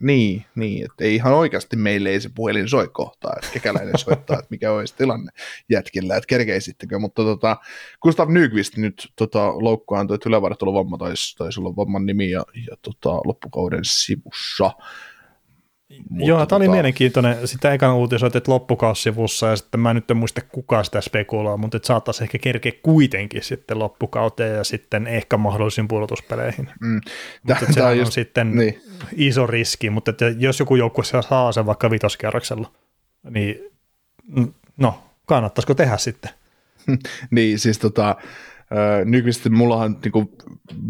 [0.00, 4.38] Niin, niin että ei ihan oikeasti meille ei se puhelin soi kohtaa, että kekäläinen soittaa,
[4.38, 5.32] että mikä olisi tilanne
[5.68, 7.56] jätkillä, että kerkeisittekö, mutta tota,
[8.02, 12.76] Gustav Nyqvist nyt tota, loukkaantui, että ylävartalon vamma taisi, taisi olla vamman nimi ja, ja
[12.82, 14.70] tota, loppukauden sivussa.
[15.98, 16.74] Mutta Joo, tämä oli tota...
[16.74, 17.48] mielenkiintoinen.
[17.48, 21.86] Sitä ekan uutisoitit loppukaussivussa ja sitten mä nyt en muista kuka sitä spekuloi, mutta että
[21.86, 26.68] saattaisi ehkä kerkeä kuitenkin sitten loppukauteen ja sitten ehkä mahdollisiin pudotuspeleihin.
[26.80, 27.00] Mm.
[27.42, 28.82] Mutta se on just, sitten niin.
[29.16, 32.72] iso riski, mutta että jos joku joukkue saa sen vaikka vitoskierroksella,
[33.30, 33.56] niin
[34.76, 36.30] no, kannattaisiko tehdä sitten?
[37.30, 38.16] niin, siis tota,
[39.04, 40.36] nykyisin mullahan niinku,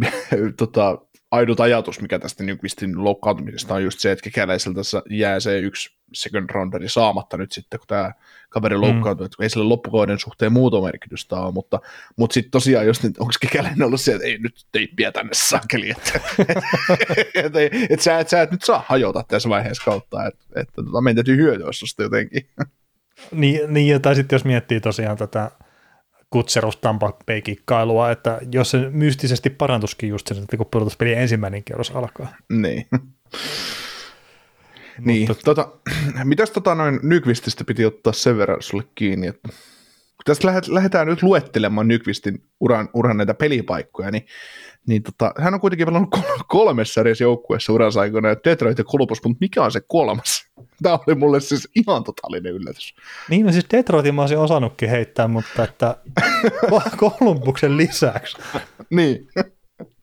[0.56, 0.98] tota,
[1.30, 6.50] ainut ajatus, mikä tästä Nyqvistin loukkaantumisesta on just se, että kekäläiseltä jää se yksi second
[6.50, 8.12] rounderi saamatta nyt sitten, kun tämä
[8.48, 8.80] kaveri mm.
[8.80, 9.26] loukkaantuu, mm.
[9.26, 11.80] että ei sille loppukauden suhteen muuta merkitystä ole, mutta,
[12.16, 15.90] mutta sitten tosiaan, jos nyt, onko kekäläinen ollut se, että ei nyt teippiä tänne sakeli,
[15.90, 16.20] että
[17.34, 20.68] et, et, et, sä, et, sä et nyt saa hajota tässä vaiheessa kautta, että et,
[20.74, 22.46] tota, meidän täytyy hyötyä susta jotenkin.
[23.32, 25.69] niin, niin, tai sitten jos miettii tosiaan tätä Kutserus
[26.80, 32.36] Tampa Bay-kikkailua, että jos se mystisesti parantuskin just sen, että kun pudotuspelien ensimmäinen kierros alkaa.
[32.48, 32.86] Niin.
[35.06, 35.68] niin, tota,
[36.24, 41.22] mitäs tota noin Nykvististä piti ottaa sen verran sulle kiinni, että kun tästä lähdetään nyt
[41.22, 44.26] luettelemaan Nykvistin uran, uran näitä pelipaikkoja, niin,
[44.86, 46.10] niin tota, hän on kuitenkin pelannut
[46.48, 50.46] kolmessa edes joukkueessa uransa aikana, Detroit ja Columbus, mutta mikä on se kolmas?
[50.82, 52.94] Tämä oli mulle siis ihan totaalinen yllätys.
[53.28, 55.96] Niin, no siis Detroitin mä olisin osannutkin heittää, mutta että
[56.96, 58.36] Kolumbuksen lisäksi.
[58.90, 59.28] niin.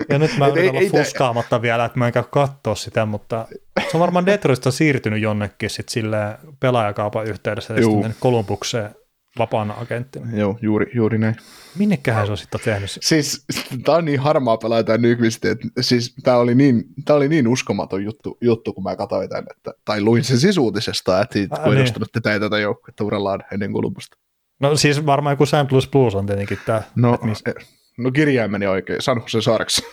[0.09, 3.47] Ja nyt mä yritän olla fuskaamatta vielä, että mä en käy katsoa sitä, mutta
[3.81, 6.17] se on varmaan Detroitista siirtynyt jonnekin sit sille
[6.59, 8.95] pelaajakaupan yhteydessä ja sitten Kolumbukseen
[9.37, 10.37] vapaana agenttina.
[10.37, 11.35] Joo, juuri, juuri näin.
[11.77, 12.97] Minnekähän se on sitten tehnyt?
[13.01, 13.45] Siis
[13.83, 17.47] tämä on niin harmaa pelaaja tämä Nykvist, että siis tämä oli, niin, tämä oli niin
[17.47, 21.63] uskomaton juttu, juttu kun mä katsoin tämän, että, tai luin sen siis uutisesta, että Ää,
[21.63, 21.93] kun niin.
[22.13, 24.17] tätä ei tätä joukkuetta urallaan ennen kulmusta.
[24.59, 26.81] No siis varmaan joku Sam Plus Plus on tietenkin tämä.
[26.95, 27.43] No, mis...
[27.45, 27.53] E,
[27.97, 29.83] no kirjaimeni oikein, San Jose Sarks.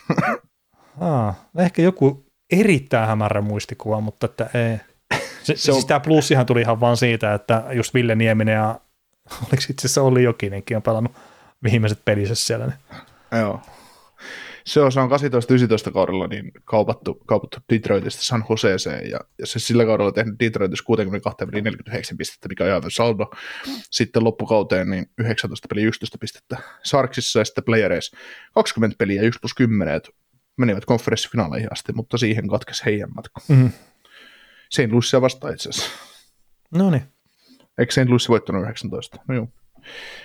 [1.01, 4.78] Aa, ehkä joku erittäin hämärä muistikuva, mutta että ei.
[5.42, 5.74] Se, se on...
[5.74, 8.80] siis tämä plussihan tuli ihan vaan siitä, että just Ville Nieminen ja
[9.40, 11.12] oliko itse asiassa Olli Jokinenkin on pelannut
[11.62, 12.66] viimeiset pelissä siellä.
[12.66, 13.00] Niin.
[13.40, 13.60] Joo.
[14.66, 19.58] Se on, se on 18-19 kaudella niin kaupattu, kaupattu Detroitista San Joseeseen ja, ja se
[19.58, 23.30] sillä kaudella tehnyt Detroitissa 62 peliä 49 pistettä, mikä on ihan saldo.
[23.90, 28.16] Sitten loppukauteen niin 19 peliä 11 pistettä Sarksissa ja sitten playereissa
[28.54, 30.10] 20 peliä 1 plus 10, että
[30.56, 33.40] menivät konferenssifinaaleihin asti, mutta siihen katkesi heidän matka.
[33.48, 33.70] Mm.
[34.70, 34.92] St.
[34.92, 35.90] Louisia vastaan itse asiassa.
[36.70, 37.13] No niin.
[37.78, 38.08] Eikö St.
[38.08, 39.16] Louis voittanut 19?
[39.28, 39.48] No joo.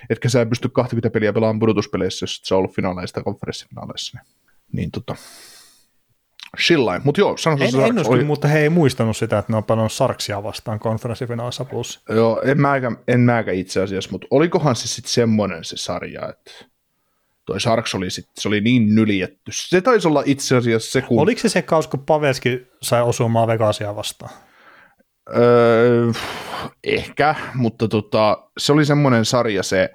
[0.10, 4.18] Etkä sä pysty 20 peliä pelaamaan pudotuspeleissä, jos sä ollut finaaleista konferenssifinaaleissa.
[4.18, 4.26] Niin,
[4.72, 5.16] niin tota,
[6.66, 8.24] Shillain, mutta joo, sanoisin, en, en usko, oli...
[8.24, 12.04] mutta he ei muistanut sitä, että ne on pelannut Sarksia vastaan konferenssifinaalissa plus.
[12.10, 16.52] Joo, en mäkä, en mäkä itse asiassa, mutta olikohan se sitten semmoinen se sarja, että
[17.46, 19.52] toi Sarks oli, sit, se oli niin nyljetty.
[19.52, 21.20] Se taisi olla itse asiassa se, kun...
[21.20, 24.32] Oliko se se kaus, kun Pavelski sai osumaan Vegasia vastaan?
[25.38, 26.12] Öö,
[26.84, 29.90] ehkä, mutta tota, se oli semmoinen sarja se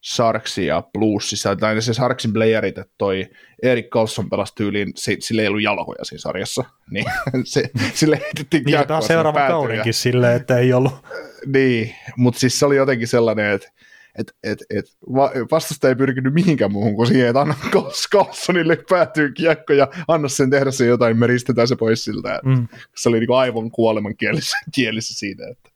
[0.00, 3.26] Sarksi ja Bluesissa, tai se Sarksin playerit, että toi
[3.62, 7.04] Erik Carlson pelasi tyyliin, se, sille ei ollut jalkoja siinä sarjassa, niin
[7.44, 10.94] se, sille heitettiin Niin, taas seuraava kaudenkin silleen, että ei ollut.
[11.46, 13.68] niin, mutta siis se oli jotenkin sellainen, että
[14.18, 14.84] et, et, et
[15.50, 17.54] vastusta ei pyrkinyt mihinkään muuhun kuin siihen, että anna
[18.12, 22.40] Carlsonille päätyy kiekko ja anna sen tehdä se jotain, me ristetään se pois siltä.
[22.44, 22.68] Mm.
[22.96, 25.42] Se oli niin aivan kuoleman kielissä, kielissä siitä.
[25.50, 25.70] Että.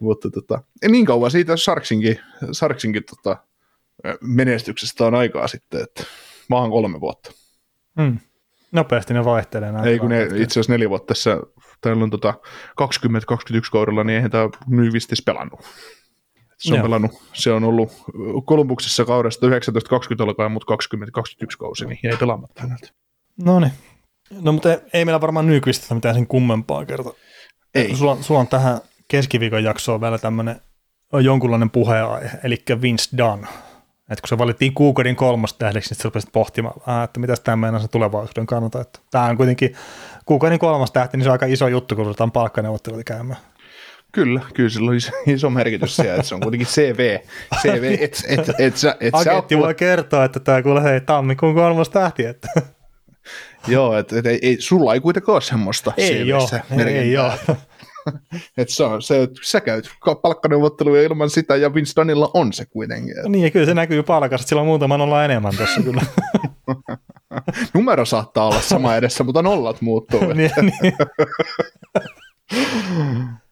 [0.00, 2.20] Mutta tota, niin kauan siitä Sarksinkin,
[2.52, 3.36] Sarksinkin tota,
[4.20, 6.04] menestyksestä on aikaa sitten, että
[6.48, 7.32] maahan kolme vuotta.
[7.98, 8.18] Mm.
[8.72, 9.72] Nopeasti ne vaihtelee.
[9.72, 11.40] Näin ei kun ne itse asiassa neljä vuotta tässä,
[11.80, 12.34] täällä on tota
[12.80, 15.60] 20-21 kaudella, niin eihän tämä Nyvistis pelannut.
[16.58, 17.92] Se on, pelannut, se on ollut
[18.44, 19.50] Kolumbuksessa kaudesta 19-20
[20.20, 22.88] alkaen, mutta 2021 kausi, niin jäi pelaamatta häneltä.
[23.44, 23.72] No niin.
[24.40, 27.10] No mutta ei meillä varmaan Nykvististä mitään sen kummempaa kerta.
[27.74, 27.96] Ei.
[27.96, 30.60] Sulla, sulla on tähän keskiviikon jaksoon vielä tämmöinen
[31.22, 33.46] jonkunlainen puheenaihe, eli Vince Dunn.
[34.10, 37.80] Et kun se valittiin kuukauden kolmas tähdeksi, niin sitten pohtimaan, äh, että mitä tämä meinaa
[37.80, 38.80] sen tulevaisuuden kannalta.
[38.80, 39.74] Että tämä on kuitenkin
[40.26, 43.40] kuukauden kolmas tähti, niin se on aika iso juttu, kun ruvetaan palkkaneuvotteluita käymään.
[44.14, 44.96] Kyllä, kyllä sillä on
[45.26, 47.18] iso merkitys siellä, että se on kuitenkin CV.
[47.62, 51.88] CV et, et, et, sä, et Agentti voi kertoa, että tämä kuule hei tammikuun kolmas
[51.88, 52.24] tähti.
[52.26, 52.48] Että.
[53.66, 56.48] Joo, että et, ei, sulla ei kuitenkaan ole semmoista ei joo,
[56.86, 57.32] ei joo.
[58.58, 59.90] että se on se, että sä käyt
[60.22, 63.14] palkkaneuvotteluja ilman sitä, ja Vince Dunnilla on se kuitenkin.
[63.28, 66.02] Niin, ja kyllä se näkyy palkassa, sillä on muutaman olla enemmän tuossa kyllä.
[67.74, 70.20] Numero saattaa olla sama edessä, mutta nollat muuttuu.
[70.34, 70.94] niin, niin.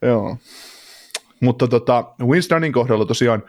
[0.03, 0.37] Joo.
[1.41, 3.43] Mutta tota, Winstonin kohdalla tosiaan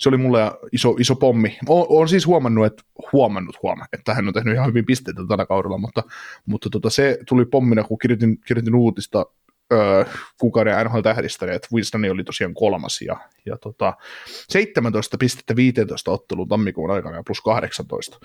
[0.00, 1.58] se oli mulle iso, iso pommi.
[1.68, 2.82] Olen siis huomannut, että
[3.12, 6.02] huomannut huoma, että hän on tehnyt ihan hyvin pisteitä tällä kaudella, mutta,
[6.46, 9.26] mutta tota, se tuli pommina, kun kirjoitin, kirjoitin uutista
[9.72, 10.04] öö,
[10.40, 13.96] kuukauden NHL-tähdistä, että Winston oli tosiaan kolmas ja, ja tota,
[14.48, 18.18] 17 pistettä 15 ottelun tammikuun aikana ja plus 18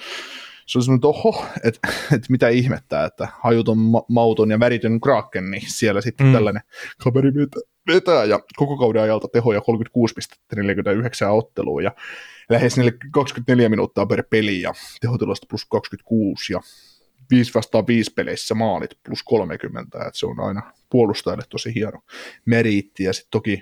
[0.65, 5.01] se on semmoinen, että oho, että, että mitä ihmettää, että hajuton, ma- mauton ja väritön
[5.01, 6.33] Kraken, niin siellä sitten mm.
[6.33, 6.61] tällainen
[7.03, 7.31] kaveri
[7.87, 11.91] vetää ja koko kauden ajalta tehoja 36 pistettä 49 ottelua ja
[12.49, 12.75] lähes
[13.11, 16.61] 24 minuuttia per peli ja tehotilosta plus 26 ja
[17.31, 22.01] 5 vastaan 5 peleissä maalit plus 30, että se on aina puolustajalle tosi hieno
[22.45, 23.61] meriitti ja sitten toki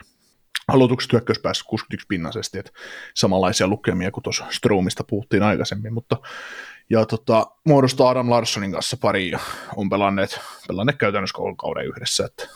[0.67, 2.71] aloitukset hyökkäyspäässä 61 pinnasesti, että
[3.13, 6.17] samanlaisia lukemia kuin tuossa Stromista puhuttiin aikaisemmin, mutta
[6.89, 9.39] ja tota, muodostaa Adam Larssonin kanssa pari ja
[9.75, 12.49] on pelanneet, pelanneet käytännössä koko kauden yhdessä, että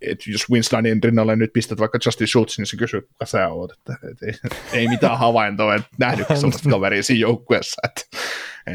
[0.00, 3.72] et jos Winstonin rinnalle nyt pistät vaikka Justin Schultz, niin se kysyy, kuka sä oot,
[3.72, 4.32] että et ei,
[4.80, 8.00] ei, mitään havaintoa, että nähnytkö sellaista kaveria siinä joukkueessa, että,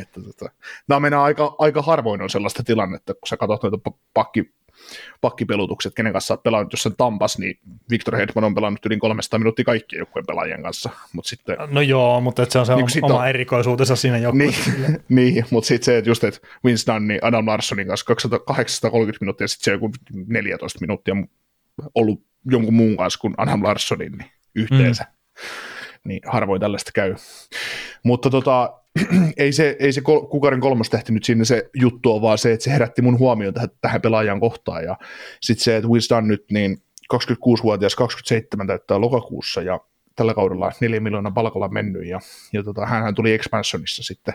[0.02, 0.52] että tota,
[0.88, 4.54] nämä mennään aika, aika harvoin on sellaista tilannetta, kun sä katsot noita pakki,
[5.22, 7.60] pakkipelutukset, kenen kanssa olet pelannut, jos sen Tampas, niin
[7.90, 10.90] Victor Hedman on pelannut yli 300 minuuttia kaikkien joukkueen pelaajien kanssa.
[11.14, 14.72] Mut sitten, no joo, mutta se on se niin oma on, erikoisuutensa siinä joukkueessa.
[14.72, 18.06] Niin, niin mutta sitten se, että just, että Winston niin Adam Larssonin kanssa
[18.46, 19.92] 830 minuuttia, sitten se joku
[20.28, 21.16] 14 minuuttia
[21.96, 25.04] ollut jonkun muun kanssa kuin Adam Larssonin niin yhteensä.
[25.04, 25.40] Mm.
[26.04, 27.16] Niin harvoin tällaista käy.
[28.04, 28.83] Mutta tota,
[29.38, 32.54] ei se, ei se kol- kuukauden kolmos tehty nyt sinne se juttu on vaan se,
[32.54, 34.98] että se herätti mun huomioon tähän, tähän pelaajan kohtaan ja
[35.42, 36.78] sitten se, että Winston nyt niin
[37.14, 39.80] 26-vuotias, 27 täyttää lokakuussa ja
[40.16, 42.20] tällä kaudella 4 miljoonaa palkalla mennyt ja,
[42.54, 44.34] ja tota, hän tuli expansionissa sitten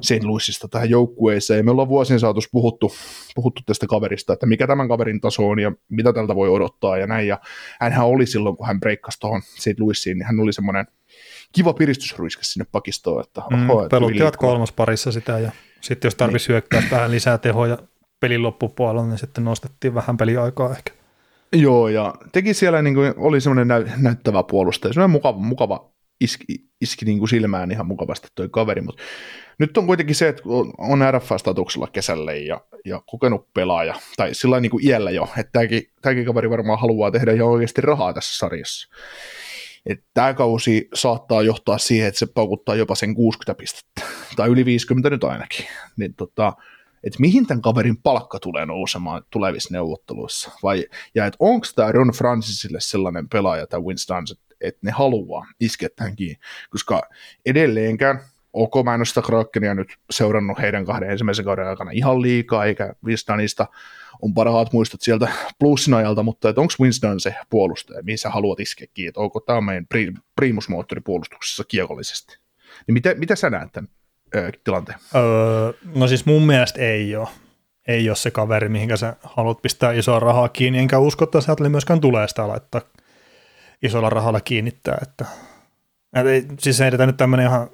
[0.00, 0.22] St.
[0.22, 2.92] Louisista tähän joukkueeseen ja me ollaan vuosien saatossa puhuttu,
[3.34, 7.06] puhuttu tästä kaverista, että mikä tämän kaverin taso on ja mitä tältä voi odottaa ja
[7.06, 7.38] näin ja
[7.80, 9.80] hänhän oli silloin, kun hän breikkasi tuohon St.
[9.80, 10.86] Louisiin, niin hän oli semmoinen–
[11.52, 13.24] kiva piristysruiske sinne pakistoon.
[13.24, 16.54] Että, mm, oho, että peluttivat kolmas parissa sitä ja sitten jos tarvitsisi niin.
[16.54, 17.78] hyökkää vähän lisää tehoja
[18.20, 20.92] pelin loppupuolella, niin sitten nostettiin vähän peliaikaa ehkä.
[21.52, 25.90] Joo, ja teki siellä, niin kuin, oli semmoinen näy, näyttävä puolustaja, semmoinen mukava, mukava
[26.20, 26.44] iski,
[26.80, 29.02] iski niin kuin silmään ihan mukavasti toi kaveri, mutta
[29.58, 30.42] nyt on kuitenkin se, että
[30.78, 35.82] on RFA-statuksella kesälle ja, ja kokenut pelaaja, tai sillä niin kuin iällä jo, että tämäkin,
[36.02, 38.88] tämäkin kaveri varmaan haluaa tehdä ihan oikeasti rahaa tässä sarjassa
[39.86, 44.02] että tämä kausi saattaa johtaa siihen, että se paukuttaa jopa sen 60 pistettä,
[44.36, 45.66] tai yli 50 nyt ainakin,
[45.96, 46.52] niin tota,
[47.04, 52.12] että mihin tämän kaverin palkka tulee nousemaan tulevissa neuvotteluissa, vai, ja että onko tämä Ron
[52.14, 54.24] Francisille sellainen pelaaja, tai Winston,
[54.60, 56.36] että, ne haluaa iskeä kiinni,
[56.70, 57.02] koska
[57.46, 58.20] edelleenkään,
[58.52, 62.64] ok, mä en ole sitä Krakenia nyt seurannut heidän kahden ensimmäisen kauden aikana ihan liikaa,
[62.64, 63.66] eikä Winstonista
[64.22, 65.28] on parhaat muistot sieltä
[65.60, 69.86] plussin ajalta, mutta onko Winston se puolustaja, mihin sä haluat iskeä kiinni, onko tämä meidän
[70.36, 72.38] primusmoottori puolustuksessa kiekollisesti?
[72.86, 73.88] Niin mitä, mitä sä näet tämän
[74.34, 74.98] ö, tilanteen?
[75.14, 77.28] Öö, no siis mun mielestä ei ole.
[77.88, 81.68] Ei ole se kaveri, mihinkä sä haluat pistää isoa rahaa kiinni, enkä usko, että sieltä
[81.68, 82.80] myöskään tulee sitä laittaa
[83.82, 84.98] isolla rahalla kiinnittää.
[85.02, 85.24] Että,
[86.14, 87.70] et ei, siis ei nyt tämmöinen ihan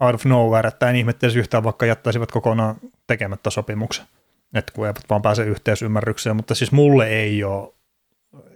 [0.00, 2.76] out of nowhere, että en ihmettelisi yhtään, vaikka jättäisivät kokonaan
[3.06, 4.06] tekemättä sopimuksen
[4.54, 7.72] että kun eivät vaan pääse yhteisymmärrykseen, mutta siis mulle ei ole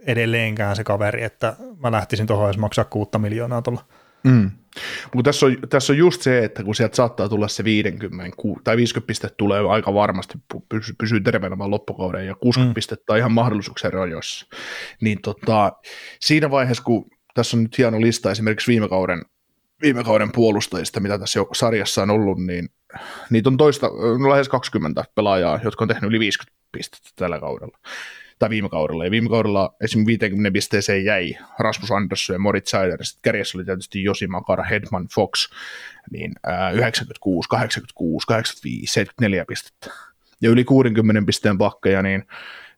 [0.07, 3.85] edelleenkään se kaveri, että mä lähtisin tuohon edes maksaa kuutta miljoonaa tuolla.
[4.23, 4.51] Mm.
[5.15, 8.77] Mutta tässä on, tässä on just se, että kun sieltä saattaa tulla se 50 tai
[8.77, 10.33] 50 pistettä tulee aika varmasti,
[10.69, 12.73] pysyy, pysyy terveenä vaan loppukauden ja 60 mm.
[12.73, 14.45] pistettä on ihan mahdollisuuksien rajoissa,
[15.01, 15.71] niin tota,
[16.19, 19.21] siinä vaiheessa, kun tässä on nyt hieno lista esimerkiksi viime kauden,
[19.81, 22.69] viime kauden puolustajista, mitä tässä jo sarjassa on ollut, niin
[23.29, 23.87] niitä on toista,
[24.19, 27.77] no lähes 20 pelaajaa, jotka on tehnyt yli 50 pistettä tällä kaudella
[28.39, 29.05] tai viime kaudella.
[29.05, 33.05] Ja viime kaudella esimerkiksi 50 pisteeseen jäi Rasmus Andersson ja Moritz Seider.
[33.05, 35.49] Sitten kärjessä oli tietysti Josi Makara, Hedman, Fox,
[36.11, 36.33] niin
[36.73, 39.89] 96, 86, 85, 74 pistettä.
[40.41, 42.23] Ja yli 60 pisteen pakkeja, niin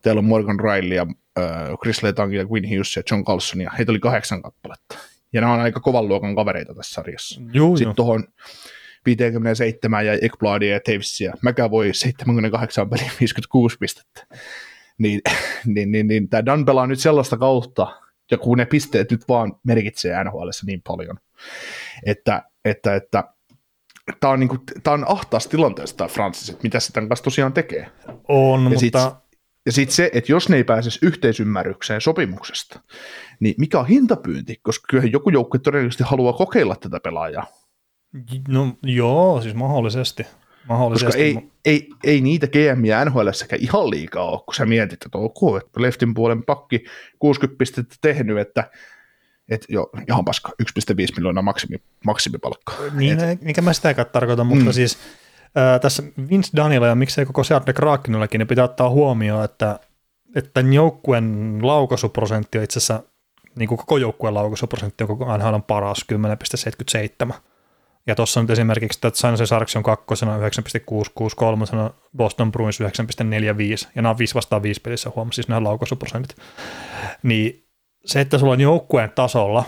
[0.01, 1.07] täällä on Morgan Riley ja
[1.81, 4.97] Chris Letang ja Quinn Hughes ja John Carlson, ja heitä oli kahdeksan kappaletta.
[5.33, 7.41] Ja nämä on aika kovan luokan kavereita tässä sarjassa.
[7.53, 8.27] Joo, Sitten tuohon
[9.05, 11.33] 57 ja Ekbladia ja Tavesia.
[11.41, 14.25] Mäkään voi 78 peliä 56 pistettä.
[14.97, 15.21] Niin,
[15.65, 17.99] niin, niin, niin tämä Dan pelaa nyt sellaista kautta,
[18.31, 21.17] ja kun ne pisteet nyt vaan merkitsee NHL niin paljon,
[22.05, 23.23] että, että, että
[24.19, 27.53] tämä on, niinku, tää on ahtaassa tilanteessa tämä Francis, että mitä se tämän kanssa tosiaan
[27.53, 27.89] tekee.
[28.27, 28.79] On, ja mutta...
[28.79, 29.22] Sit,
[29.65, 32.79] ja sitten se, että jos ne ei pääsisi yhteisymmärrykseen sopimuksesta,
[33.39, 37.47] niin mikä on hintapyynti, koska kyllä joku joukkue todennäköisesti haluaa kokeilla tätä pelaajaa.
[38.47, 40.25] No joo, siis mahdollisesti.
[40.67, 41.05] mahdollisesti.
[41.05, 43.27] Koska ei, ei, ei niitä GMiä nhl
[43.59, 46.85] ihan liikaa ole, kun sä mietit, että ok, että leftin puolen pakki
[47.19, 48.71] 60 pistettä tehnyt, että
[49.49, 50.67] et jo, ihan paska, 1,5
[51.17, 52.77] miljoonaa maksimi, maksimipalkkaa.
[52.93, 54.71] Niin, et, mikä mä sitäkään tarkoitan, mutta mm.
[54.71, 54.97] siis
[55.57, 59.79] äh, tässä Vince Daniela ja miksei koko Seattle Krakenillakin, niin pitää ottaa huomioon, että
[60.35, 63.03] että joukkueen laukaisuprosentti on itse asiassa,
[63.55, 66.05] niin kuin koko joukkueen laukaisuprosentti on koko NHL on paras
[67.27, 67.33] 10,77.
[68.07, 71.65] Ja tuossa nyt esimerkiksi että San Jose Sharks on kakkosena 9,663,
[72.17, 72.87] Boston Bruins 9,45,
[73.95, 76.35] ja nämä on 5 vastaan 5 pelissä huomasi, siis nämä laukaisuprosentit.
[77.23, 77.65] Niin
[78.05, 79.63] se, että sulla on joukkueen tasolla,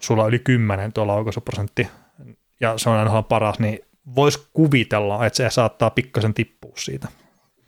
[0.00, 1.88] sulla on yli 10 tuo laukaisuprosentti,
[2.60, 7.08] ja se on aina paras, niin voisi kuvitella, että se saattaa pikkasen tippua siitä.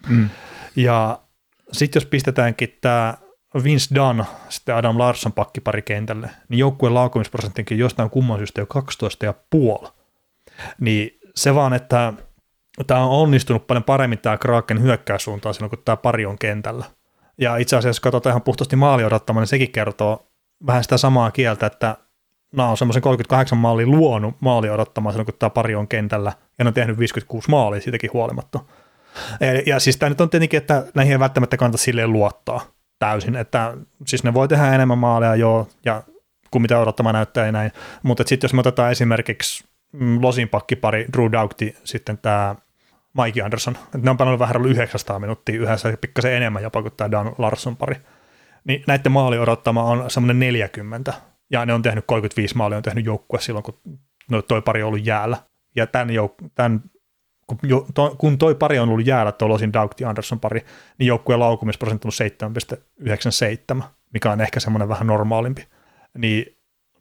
[0.09, 0.29] Mm.
[0.77, 1.21] Ja
[1.73, 3.15] sitten jos pistetäänkin tämä
[3.65, 8.67] Vince Dunn, sitten Adam Larsson pakkipari kentälle, niin joukkueen laukumisprosenttinkin jostain kumman syystä jo
[9.85, 9.91] 12,5.
[10.81, 12.13] Niin se vaan, että
[12.87, 16.85] tämä on onnistunut paljon paremmin tämä Kraken hyökkäyssuuntaan silloin, kun tämä pari on kentällä.
[17.39, 20.27] Ja itse asiassa, jos katsotaan ihan puhtaasti maali odottamaan, niin sekin kertoo
[20.67, 21.97] vähän sitä samaa kieltä, että
[22.53, 26.65] nämä on semmoisen 38 maali luonut maali odottamaan silloin, kun tämä pari on kentällä, ja
[26.65, 28.61] ne on tehnyt 56 maalia siitäkin huolimatta.
[29.41, 32.61] Ja, ja siis tämä nyt on tietenkin, että näihin ei välttämättä kannata silleen luottaa
[32.99, 33.75] täysin, että
[34.07, 36.03] siis ne voi tehdä enemmän maaleja joo, ja
[36.51, 37.73] kuin mitä odottama näyttää ja näin,
[38.03, 42.57] mutta sitten jos me otetaan esimerkiksi mm, Losin pakkipari Drew Doughty, sitten tämä
[43.25, 46.95] Mike Anderson, että ne on paljon vähän ollut 900 minuuttia yhdessä, pikkasen enemmän jopa kuin
[46.97, 47.97] tämä Dan Larson pari,
[48.65, 51.13] niin näiden maali odottama on semmoinen 40,
[51.51, 53.79] ja ne on tehnyt 35 maalia, on tehnyt joukkue silloin, kun
[54.31, 55.37] no, toi pari on ollut jäällä.
[55.77, 56.83] Ja tämän, jouk- tämän
[57.47, 60.65] kun, jo, to, kun toi pari on ollut jäällä, tuo Losin Doughty Anderson pari,
[60.99, 62.53] niin joukkueen laukumisprosentti on
[63.79, 65.67] 7,97, mikä on ehkä semmoinen vähän normaalimpi.
[66.19, 66.57] Niin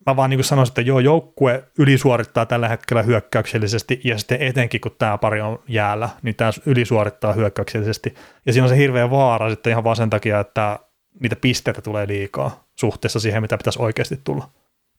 [0.05, 4.95] mä vaan niin sanoisin, että joo, joukkue ylisuorittaa tällä hetkellä hyökkäyksellisesti, ja sitten etenkin kun
[4.99, 8.15] tämä pari on jäällä, niin tämä ylisuorittaa hyökkäyksellisesti.
[8.45, 10.79] Ja siinä on se hirveä vaara sitten ihan vaan sen takia, että
[11.19, 14.49] niitä pisteitä tulee liikaa suhteessa siihen, mitä pitäisi oikeasti tulla.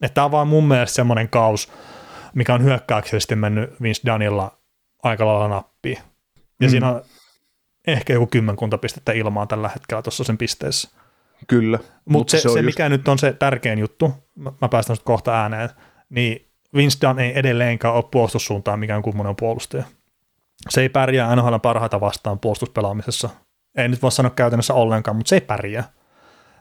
[0.03, 1.73] Että tämä on vaan mun mielestä semmoinen kaus,
[2.35, 4.59] mikä on hyökkäyksellisesti mennyt Vince Danilla
[5.03, 5.99] aika lailla nappiin.
[6.61, 6.71] Ja mm.
[6.71, 7.03] siinä on
[7.87, 10.89] ehkä joku kymmenkunta pistettä ilmaan tällä hetkellä tuossa sen pisteessä.
[11.47, 11.79] Kyllä.
[11.79, 15.07] Mut mutta se, se, se mikä nyt on se tärkein juttu, mä, mä päästän sitä
[15.07, 15.69] kohta ääneen,
[16.11, 19.85] niin Vince Dunn ei edelleenkään ole puolustussuuntaan mikään kummonen puolustaja.
[20.69, 23.31] Se ei pärjää NHL parhaita vastaan puolustuspelaamisessa.
[23.77, 25.93] Ei nyt voi sanoa käytännössä ollenkaan, mutta se ei pärjää.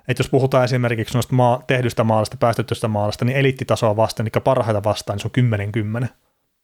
[0.08, 4.84] Et jos puhutaan esimerkiksi noista maa, tehdystä maalista, päästetystä maalista, niin eliittitasoa vastaan, eli parhaita
[4.84, 5.32] vastaan, niin
[5.76, 6.08] se on 10-10.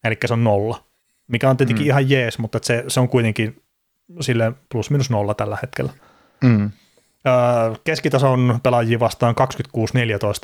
[0.03, 0.83] Eli se on nolla
[1.27, 1.87] mikä on tietenkin mm.
[1.87, 3.61] ihan jees, mutta se, se on kuitenkin
[4.21, 5.93] sille plus minus nolla tällä hetkellä.
[6.43, 6.71] Mm.
[7.83, 9.35] Keskitason pelaajia vastaan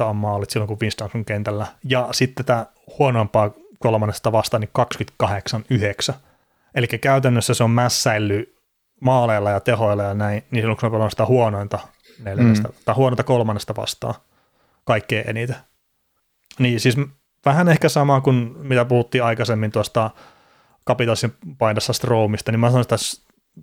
[0.01, 2.65] 26-14 on maalit silloin, kun Winston on kentällä, ja sitten tämä
[2.99, 6.13] huonompaa kolmannesta vastaan niin 28-9.
[6.75, 8.55] Eli käytännössä se on mässäily
[8.99, 11.79] maaleilla ja tehoilla ja näin, niin silloin kun on sitä huonointa
[12.23, 12.73] neljännestä, mm.
[12.85, 14.15] tai huonointa kolmannesta vastaan
[14.85, 15.55] kaikkein eniten.
[16.59, 16.97] Niin siis
[17.45, 20.11] vähän ehkä sama kuin mitä puhuttiin aikaisemmin tuosta
[20.87, 22.95] Capitalsin paidassa Stromista, niin mä sanoin, että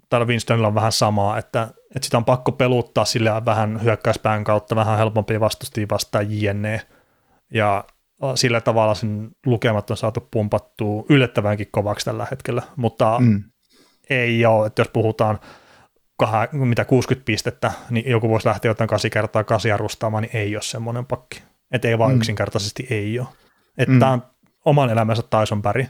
[0.08, 1.62] täällä Winstonilla on vähän samaa, että,
[1.96, 6.80] että sitä on pakko peluttaa sille vähän hyökkäyspään kautta, vähän helpompi vastustia vastaan jne.
[7.54, 7.84] Ja
[8.34, 13.44] sillä tavalla sen lukemat on saatu pumpattua yllättävänkin kovaksi tällä hetkellä, mutta mm.
[14.10, 15.38] ei ole, että jos puhutaan
[16.22, 20.56] kah- mitä 60 pistettä, niin joku voisi lähteä jotain 8 kertaa 8 arvostamaan, niin ei
[20.56, 21.42] ole semmoinen pakki.
[21.72, 22.16] Että ei vaan mm.
[22.16, 23.28] yksinkertaisesti ei ole.
[23.78, 23.98] Että mm.
[23.98, 24.22] tämä on
[24.64, 25.86] oman elämänsä Tyson Berry.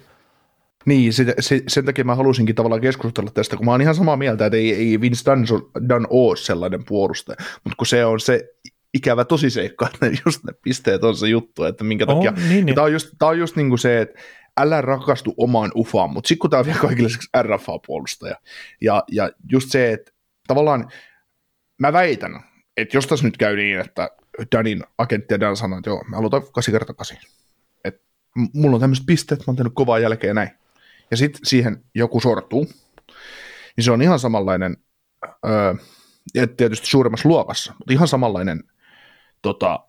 [0.86, 4.16] Niin, se, se, sen takia mä halusinkin tavallaan keskustella tästä, kun mä oon ihan samaa
[4.16, 5.46] mieltä, että ei, ei Vince Dunn,
[5.88, 8.44] Dunn ole sellainen puolustaja, mutta kun se on se
[8.94, 12.74] ikävä tosiseikka, että just ne pisteet on se juttu, että minkä oh, takia, niin, niin.
[12.74, 14.20] tämä on just, tää on just niin kuin se, että
[14.56, 17.08] älä rakastu omaan ufaan, mutta sitten kun tämä on vielä kaikille
[17.42, 18.36] RFA-puolustaja,
[18.80, 20.12] ja, ja just se, että
[20.48, 20.90] tavallaan
[21.78, 22.40] mä väitän,
[22.76, 24.10] että jos tässä nyt käy niin, että
[24.56, 27.18] Danin agentti ja Dan sanoo, että joo, mä aloitan 8 kertaa 8,
[27.84, 28.00] että
[28.54, 30.50] mulla on tämmöiset pisteet, mä oon tehnyt kovaa jälkeen näin,
[31.10, 32.68] ja sitten siihen joku sortuu,
[33.76, 34.76] niin se on ihan samanlainen,
[35.46, 35.74] öö,
[36.34, 38.64] ja tietysti suuremmassa luokassa, mutta ihan samanlainen
[39.42, 39.80] tota,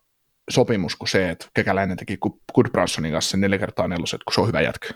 [0.49, 2.17] sopimus kuin se, että Kekäläinen teki
[2.55, 4.89] Goodbransonin kanssa sen neljä kertaa neloset, kun se on hyvä jätkä.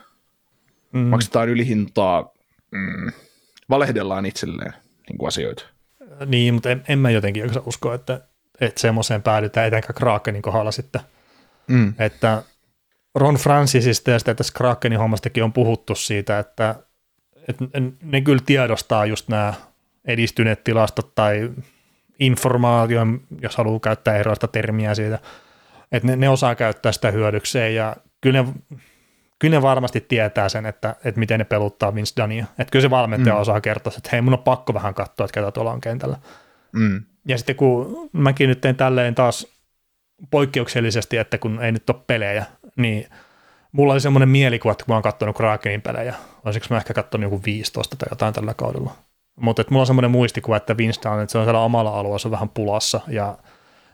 [0.94, 1.00] Mm.
[1.00, 2.34] Maksetaan ylihintaa,
[2.72, 3.12] mm,
[3.70, 4.74] valehdellaan itselleen
[5.10, 5.66] niin kuin asioita.
[6.26, 8.22] Niin, mutta en, en mä jotenkin usko, että,
[8.62, 11.02] että semmoiseen päädytään etenkään Krakenin kohdalla sitten.
[11.68, 11.94] Mm.
[12.00, 12.44] Että
[13.16, 16.76] Ron Francisista ja sitten tässä Krakenin hommastakin on puhuttu siitä, että,
[17.48, 17.66] että
[18.02, 19.54] ne kyllä tiedostaa just nämä
[20.06, 21.52] edistyneet tilastot tai
[22.20, 23.02] informaatio,
[23.42, 25.20] jos haluaa käyttää eroista termiä siitä,
[25.92, 28.54] että ne, ne osaa käyttää sitä hyödykseen ja kyllä ne,
[29.40, 32.46] kyllä ne varmasti tietää sen, että, että miten ne peluttaa Vince Dunia.
[32.60, 33.42] Että kyllä se valmentaja mm.
[33.42, 36.18] osaa kertoa, että hei, mun on pakko vähän katsoa, että ketä tuolla on kentällä.
[36.72, 37.04] Mm.
[37.26, 39.48] Ja sitten kun mäkin nyt tein tälleen taas
[40.32, 43.10] poikkeuksellisesti, että kun ei nyt ole pelejä, niin
[43.72, 46.16] mulla oli semmoinen mielikuva, että kun mä oon katsonut Krakenin pelejä,
[46.46, 48.96] olisiko mä ehkä katsonut joku 15 tai jotain tällä kaudella.
[49.36, 52.32] Mutta mulla on semmoinen muistikuva, että Winston, että se on siellä omalla alueella se on
[52.32, 53.38] vähän pulassa ja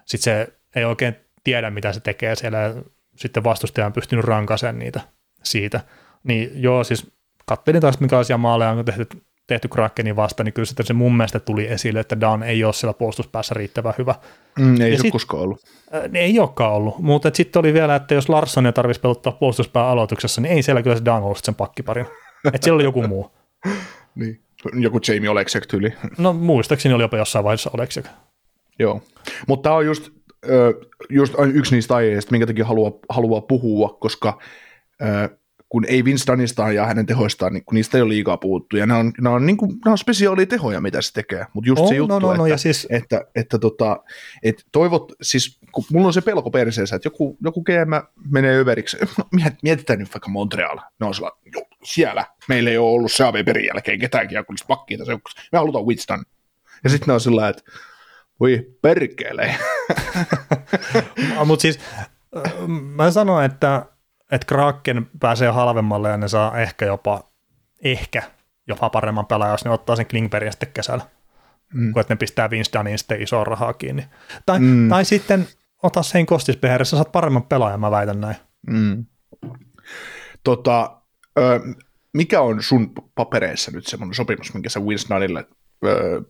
[0.05, 2.73] sitten se ei oikein tiedä, mitä se tekee siellä ja
[3.15, 5.01] sitten vastustaja on pystynyt rankaisen niitä
[5.43, 5.81] siitä.
[6.23, 7.11] Niin joo, siis
[7.45, 9.07] katselin taas, minkälaisia maaleja on tehty,
[9.47, 12.73] tehty Krakenin vasta, niin kyllä sitten se mun mielestä tuli esille, että Dan ei ole
[12.73, 14.15] siellä puolustuspäässä riittävän hyvä.
[14.59, 15.59] Mm, ei ja se sit, koskaan ollut.
[15.95, 20.41] Äh, ei olekaan ollut, mutta sitten oli vielä, että jos Larssonia tarvitsisi pelottaa puolustuspää aloituksessa,
[20.41, 22.05] niin ei siellä kyllä se Dan ollut sen pakkiparin.
[22.45, 23.31] että siellä oli joku muu.
[24.15, 24.41] niin,
[24.73, 25.93] joku Jamie Oleksek tyyli.
[26.17, 28.05] No muistaakseni oli jopa jossain vaiheessa Oleksek.
[28.79, 29.01] Joo,
[29.47, 30.09] mutta tämä on just,
[31.09, 34.39] just yksi niistä aiheista, minkä takia haluaa, haluaa puhua, koska
[35.69, 38.85] kun ei Vince Dunistaan ja hänen tehoistaan, niin kun niistä ei ole liikaa puhuttu, ja
[38.85, 41.81] nämä on, nämä on, niin kuin, nämä on spesiaalia tehoja, mitä se tekee, mutta just
[41.81, 42.87] oh, se juttu, no, no, no, että, ja siis...
[42.89, 44.03] että, että, että, tota,
[44.43, 48.97] että toivot, siis kun mulla on se pelko perseessä, että joku, joku GM menee överiksi,
[49.17, 49.25] no,
[49.63, 52.25] mietitään nyt vaikka Montreal, ne on sillä, jo, siellä.
[52.47, 55.19] Meillä ei ole ollut Seave perin jälkeen ketään kiekollista pakkia tässä
[55.51, 56.23] me halutaan Winston.
[56.83, 57.63] Ja sitten ne on sillä että
[58.39, 59.55] voi perkele.
[61.45, 61.79] Mutta siis
[62.95, 63.85] mä sanoin, että
[64.31, 67.31] että Kraken pääsee halvemmalle ja ne saa ehkä jopa,
[67.83, 68.23] ehkä
[68.67, 71.03] jopa paremman pelaajan, jos ne ottaa sen Klingbergin sitten kesällä,
[71.73, 71.93] mm.
[71.93, 74.05] kun että ne pistää Dunnin sitten isoa rahaa kiinni.
[74.45, 74.89] Tai, mm.
[74.89, 75.47] tai sitten
[75.83, 78.35] ota sen kostispeheressä, saat paremman pelaajan, mä väitän näin.
[78.67, 79.05] Mm.
[80.43, 81.01] Tota,
[81.39, 81.59] ö,
[82.13, 85.45] mikä on sun papereissa nyt semmoinen sopimus, minkä sä Vince Dunnille
[85.85, 86.21] ö,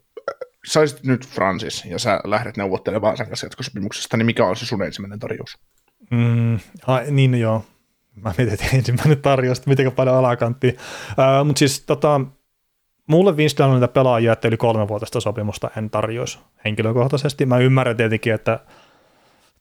[0.66, 4.84] saisit nyt Francis ja sä lähdet neuvottelemaan sen kanssa jatkosopimuksesta, niin mikä on se sun
[4.84, 5.58] ensimmäinen tarjous?
[6.12, 7.66] Mm, ha, niin joo,
[8.24, 10.72] mä mietin, että ensimmäinen tarjous, miten paljon alakanttia.
[11.10, 12.22] Uh, Mutta siis tota,
[13.08, 17.46] mulle Vince on niitä pelaajia, että yli kolme vuotista sopimusta en tarjoisi henkilökohtaisesti.
[17.46, 18.60] Mä ymmärrän tietenkin, että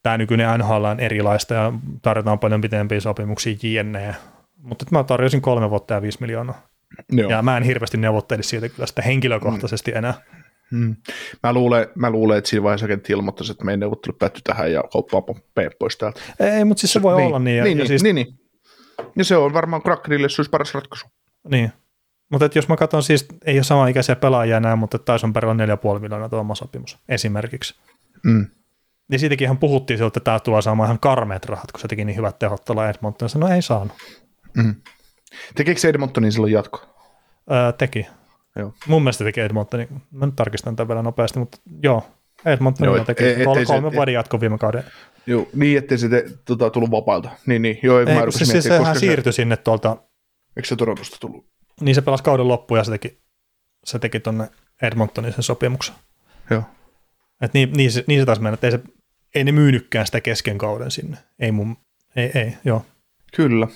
[0.03, 4.15] tämä nykyinen NHL on erilaista ja tarjotaan paljon pitempiä sopimuksia jne.
[4.57, 6.61] Mutta mä tarjosin kolme vuotta ja viisi miljoonaa.
[7.11, 7.29] Joo.
[7.29, 9.97] Ja mä en hirveästi neuvottelisi siitä kyllä sitä henkilökohtaisesti mm.
[9.97, 10.13] enää.
[10.71, 10.95] Hmm.
[11.43, 14.83] Mä, luulen, mä luulen, että siinä vaiheessa agentti ilmoittaisi, että meidän neuvottelu päättyi tähän ja
[14.93, 15.21] kauppaa
[15.79, 16.21] pois täältä.
[16.39, 17.57] Ei, mutta siis se voi niin, olla niin.
[17.57, 18.38] Ja, niin, ja niin, siis, niin, niin.
[19.15, 21.07] Ja se on varmaan Krakenille se olisi paras ratkaisu.
[21.49, 21.71] Niin.
[22.31, 25.59] Mutta jos mä katson siis, ei ole sama ikäisiä pelaajia enää, mutta Tyson Perillä on
[25.95, 27.75] 4,5 miljoonaa tuo sopimus esimerkiksi.
[28.23, 28.47] Mm.
[29.11, 32.05] Ja siitäkin ihan puhuttiin siltä, että tämä tulee saamaan ihan karmeet rahat, kun se teki
[32.05, 33.39] niin hyvät tehot tuolla Edmontonissa.
[33.39, 33.93] No ei saanut.
[34.57, 34.75] Mm.
[35.55, 36.81] Tekeekö se Edmontonin silloin jatko?
[37.51, 38.07] Öö, teki.
[38.55, 38.73] Joo.
[38.87, 40.01] Mun mielestä teki Edmontonin.
[40.11, 42.07] Mä nyt tarkistan tämän vielä nopeasti, mutta joo,
[42.45, 44.83] Edmontonilla teki ei, kolme, kolme vuoden jatko viime kauden.
[45.29, 47.29] Joo, niin ettei se te, tota, tullut vapailta.
[47.45, 47.79] Niin, niin.
[47.83, 49.97] Joo, ei, mä se, siis sehän se, siirtyi sinne tuolta.
[50.57, 51.47] Eikö se Torontosta tullut?
[51.81, 53.21] Niin se pelasi kauden loppuun ja se teki,
[53.85, 54.49] se teki tuonne
[54.81, 55.95] Edmontonin sen sopimuksen.
[56.49, 56.63] Joo.
[57.41, 58.79] Et niin, niin, se, niin se taas mennä, että ei, se,
[59.35, 61.17] ei ne myynytkään sitä kesken kauden sinne.
[61.39, 61.77] Ei mun,
[62.15, 62.85] ei, ei, joo.
[63.35, 63.67] Kyllä.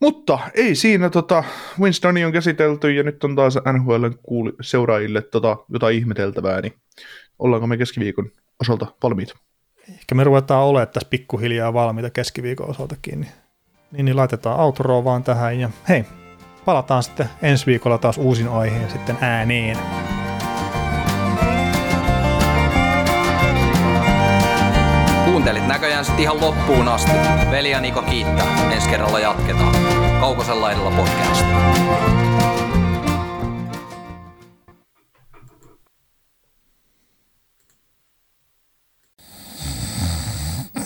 [0.00, 1.44] Mutta ei siinä, tota,
[1.80, 6.72] Winstoni on käsitelty ja nyt on taas NHL kuuli, seuraajille tota, jotain ihmeteltävää, niin
[7.38, 8.30] ollaanko me keskiviikon
[8.60, 9.34] osalta valmiita?
[9.88, 13.32] Ehkä me ruvetaan olemaan tässä pikkuhiljaa valmiita keskiviikon osaltakin, niin,
[13.92, 16.04] niin, niin laitetaan outroa vaan tähän ja hei,
[16.64, 19.78] palataan sitten ensi viikolla taas uusin aiheen sitten ääneen.
[25.24, 27.12] Kuuntelit näköjään sitten ihan loppuun asti.
[27.50, 28.72] Veli ja Niko kiittää.
[28.72, 29.74] Ensi kerralla jatketaan.
[30.20, 31.46] Kaukosella edellä podcast.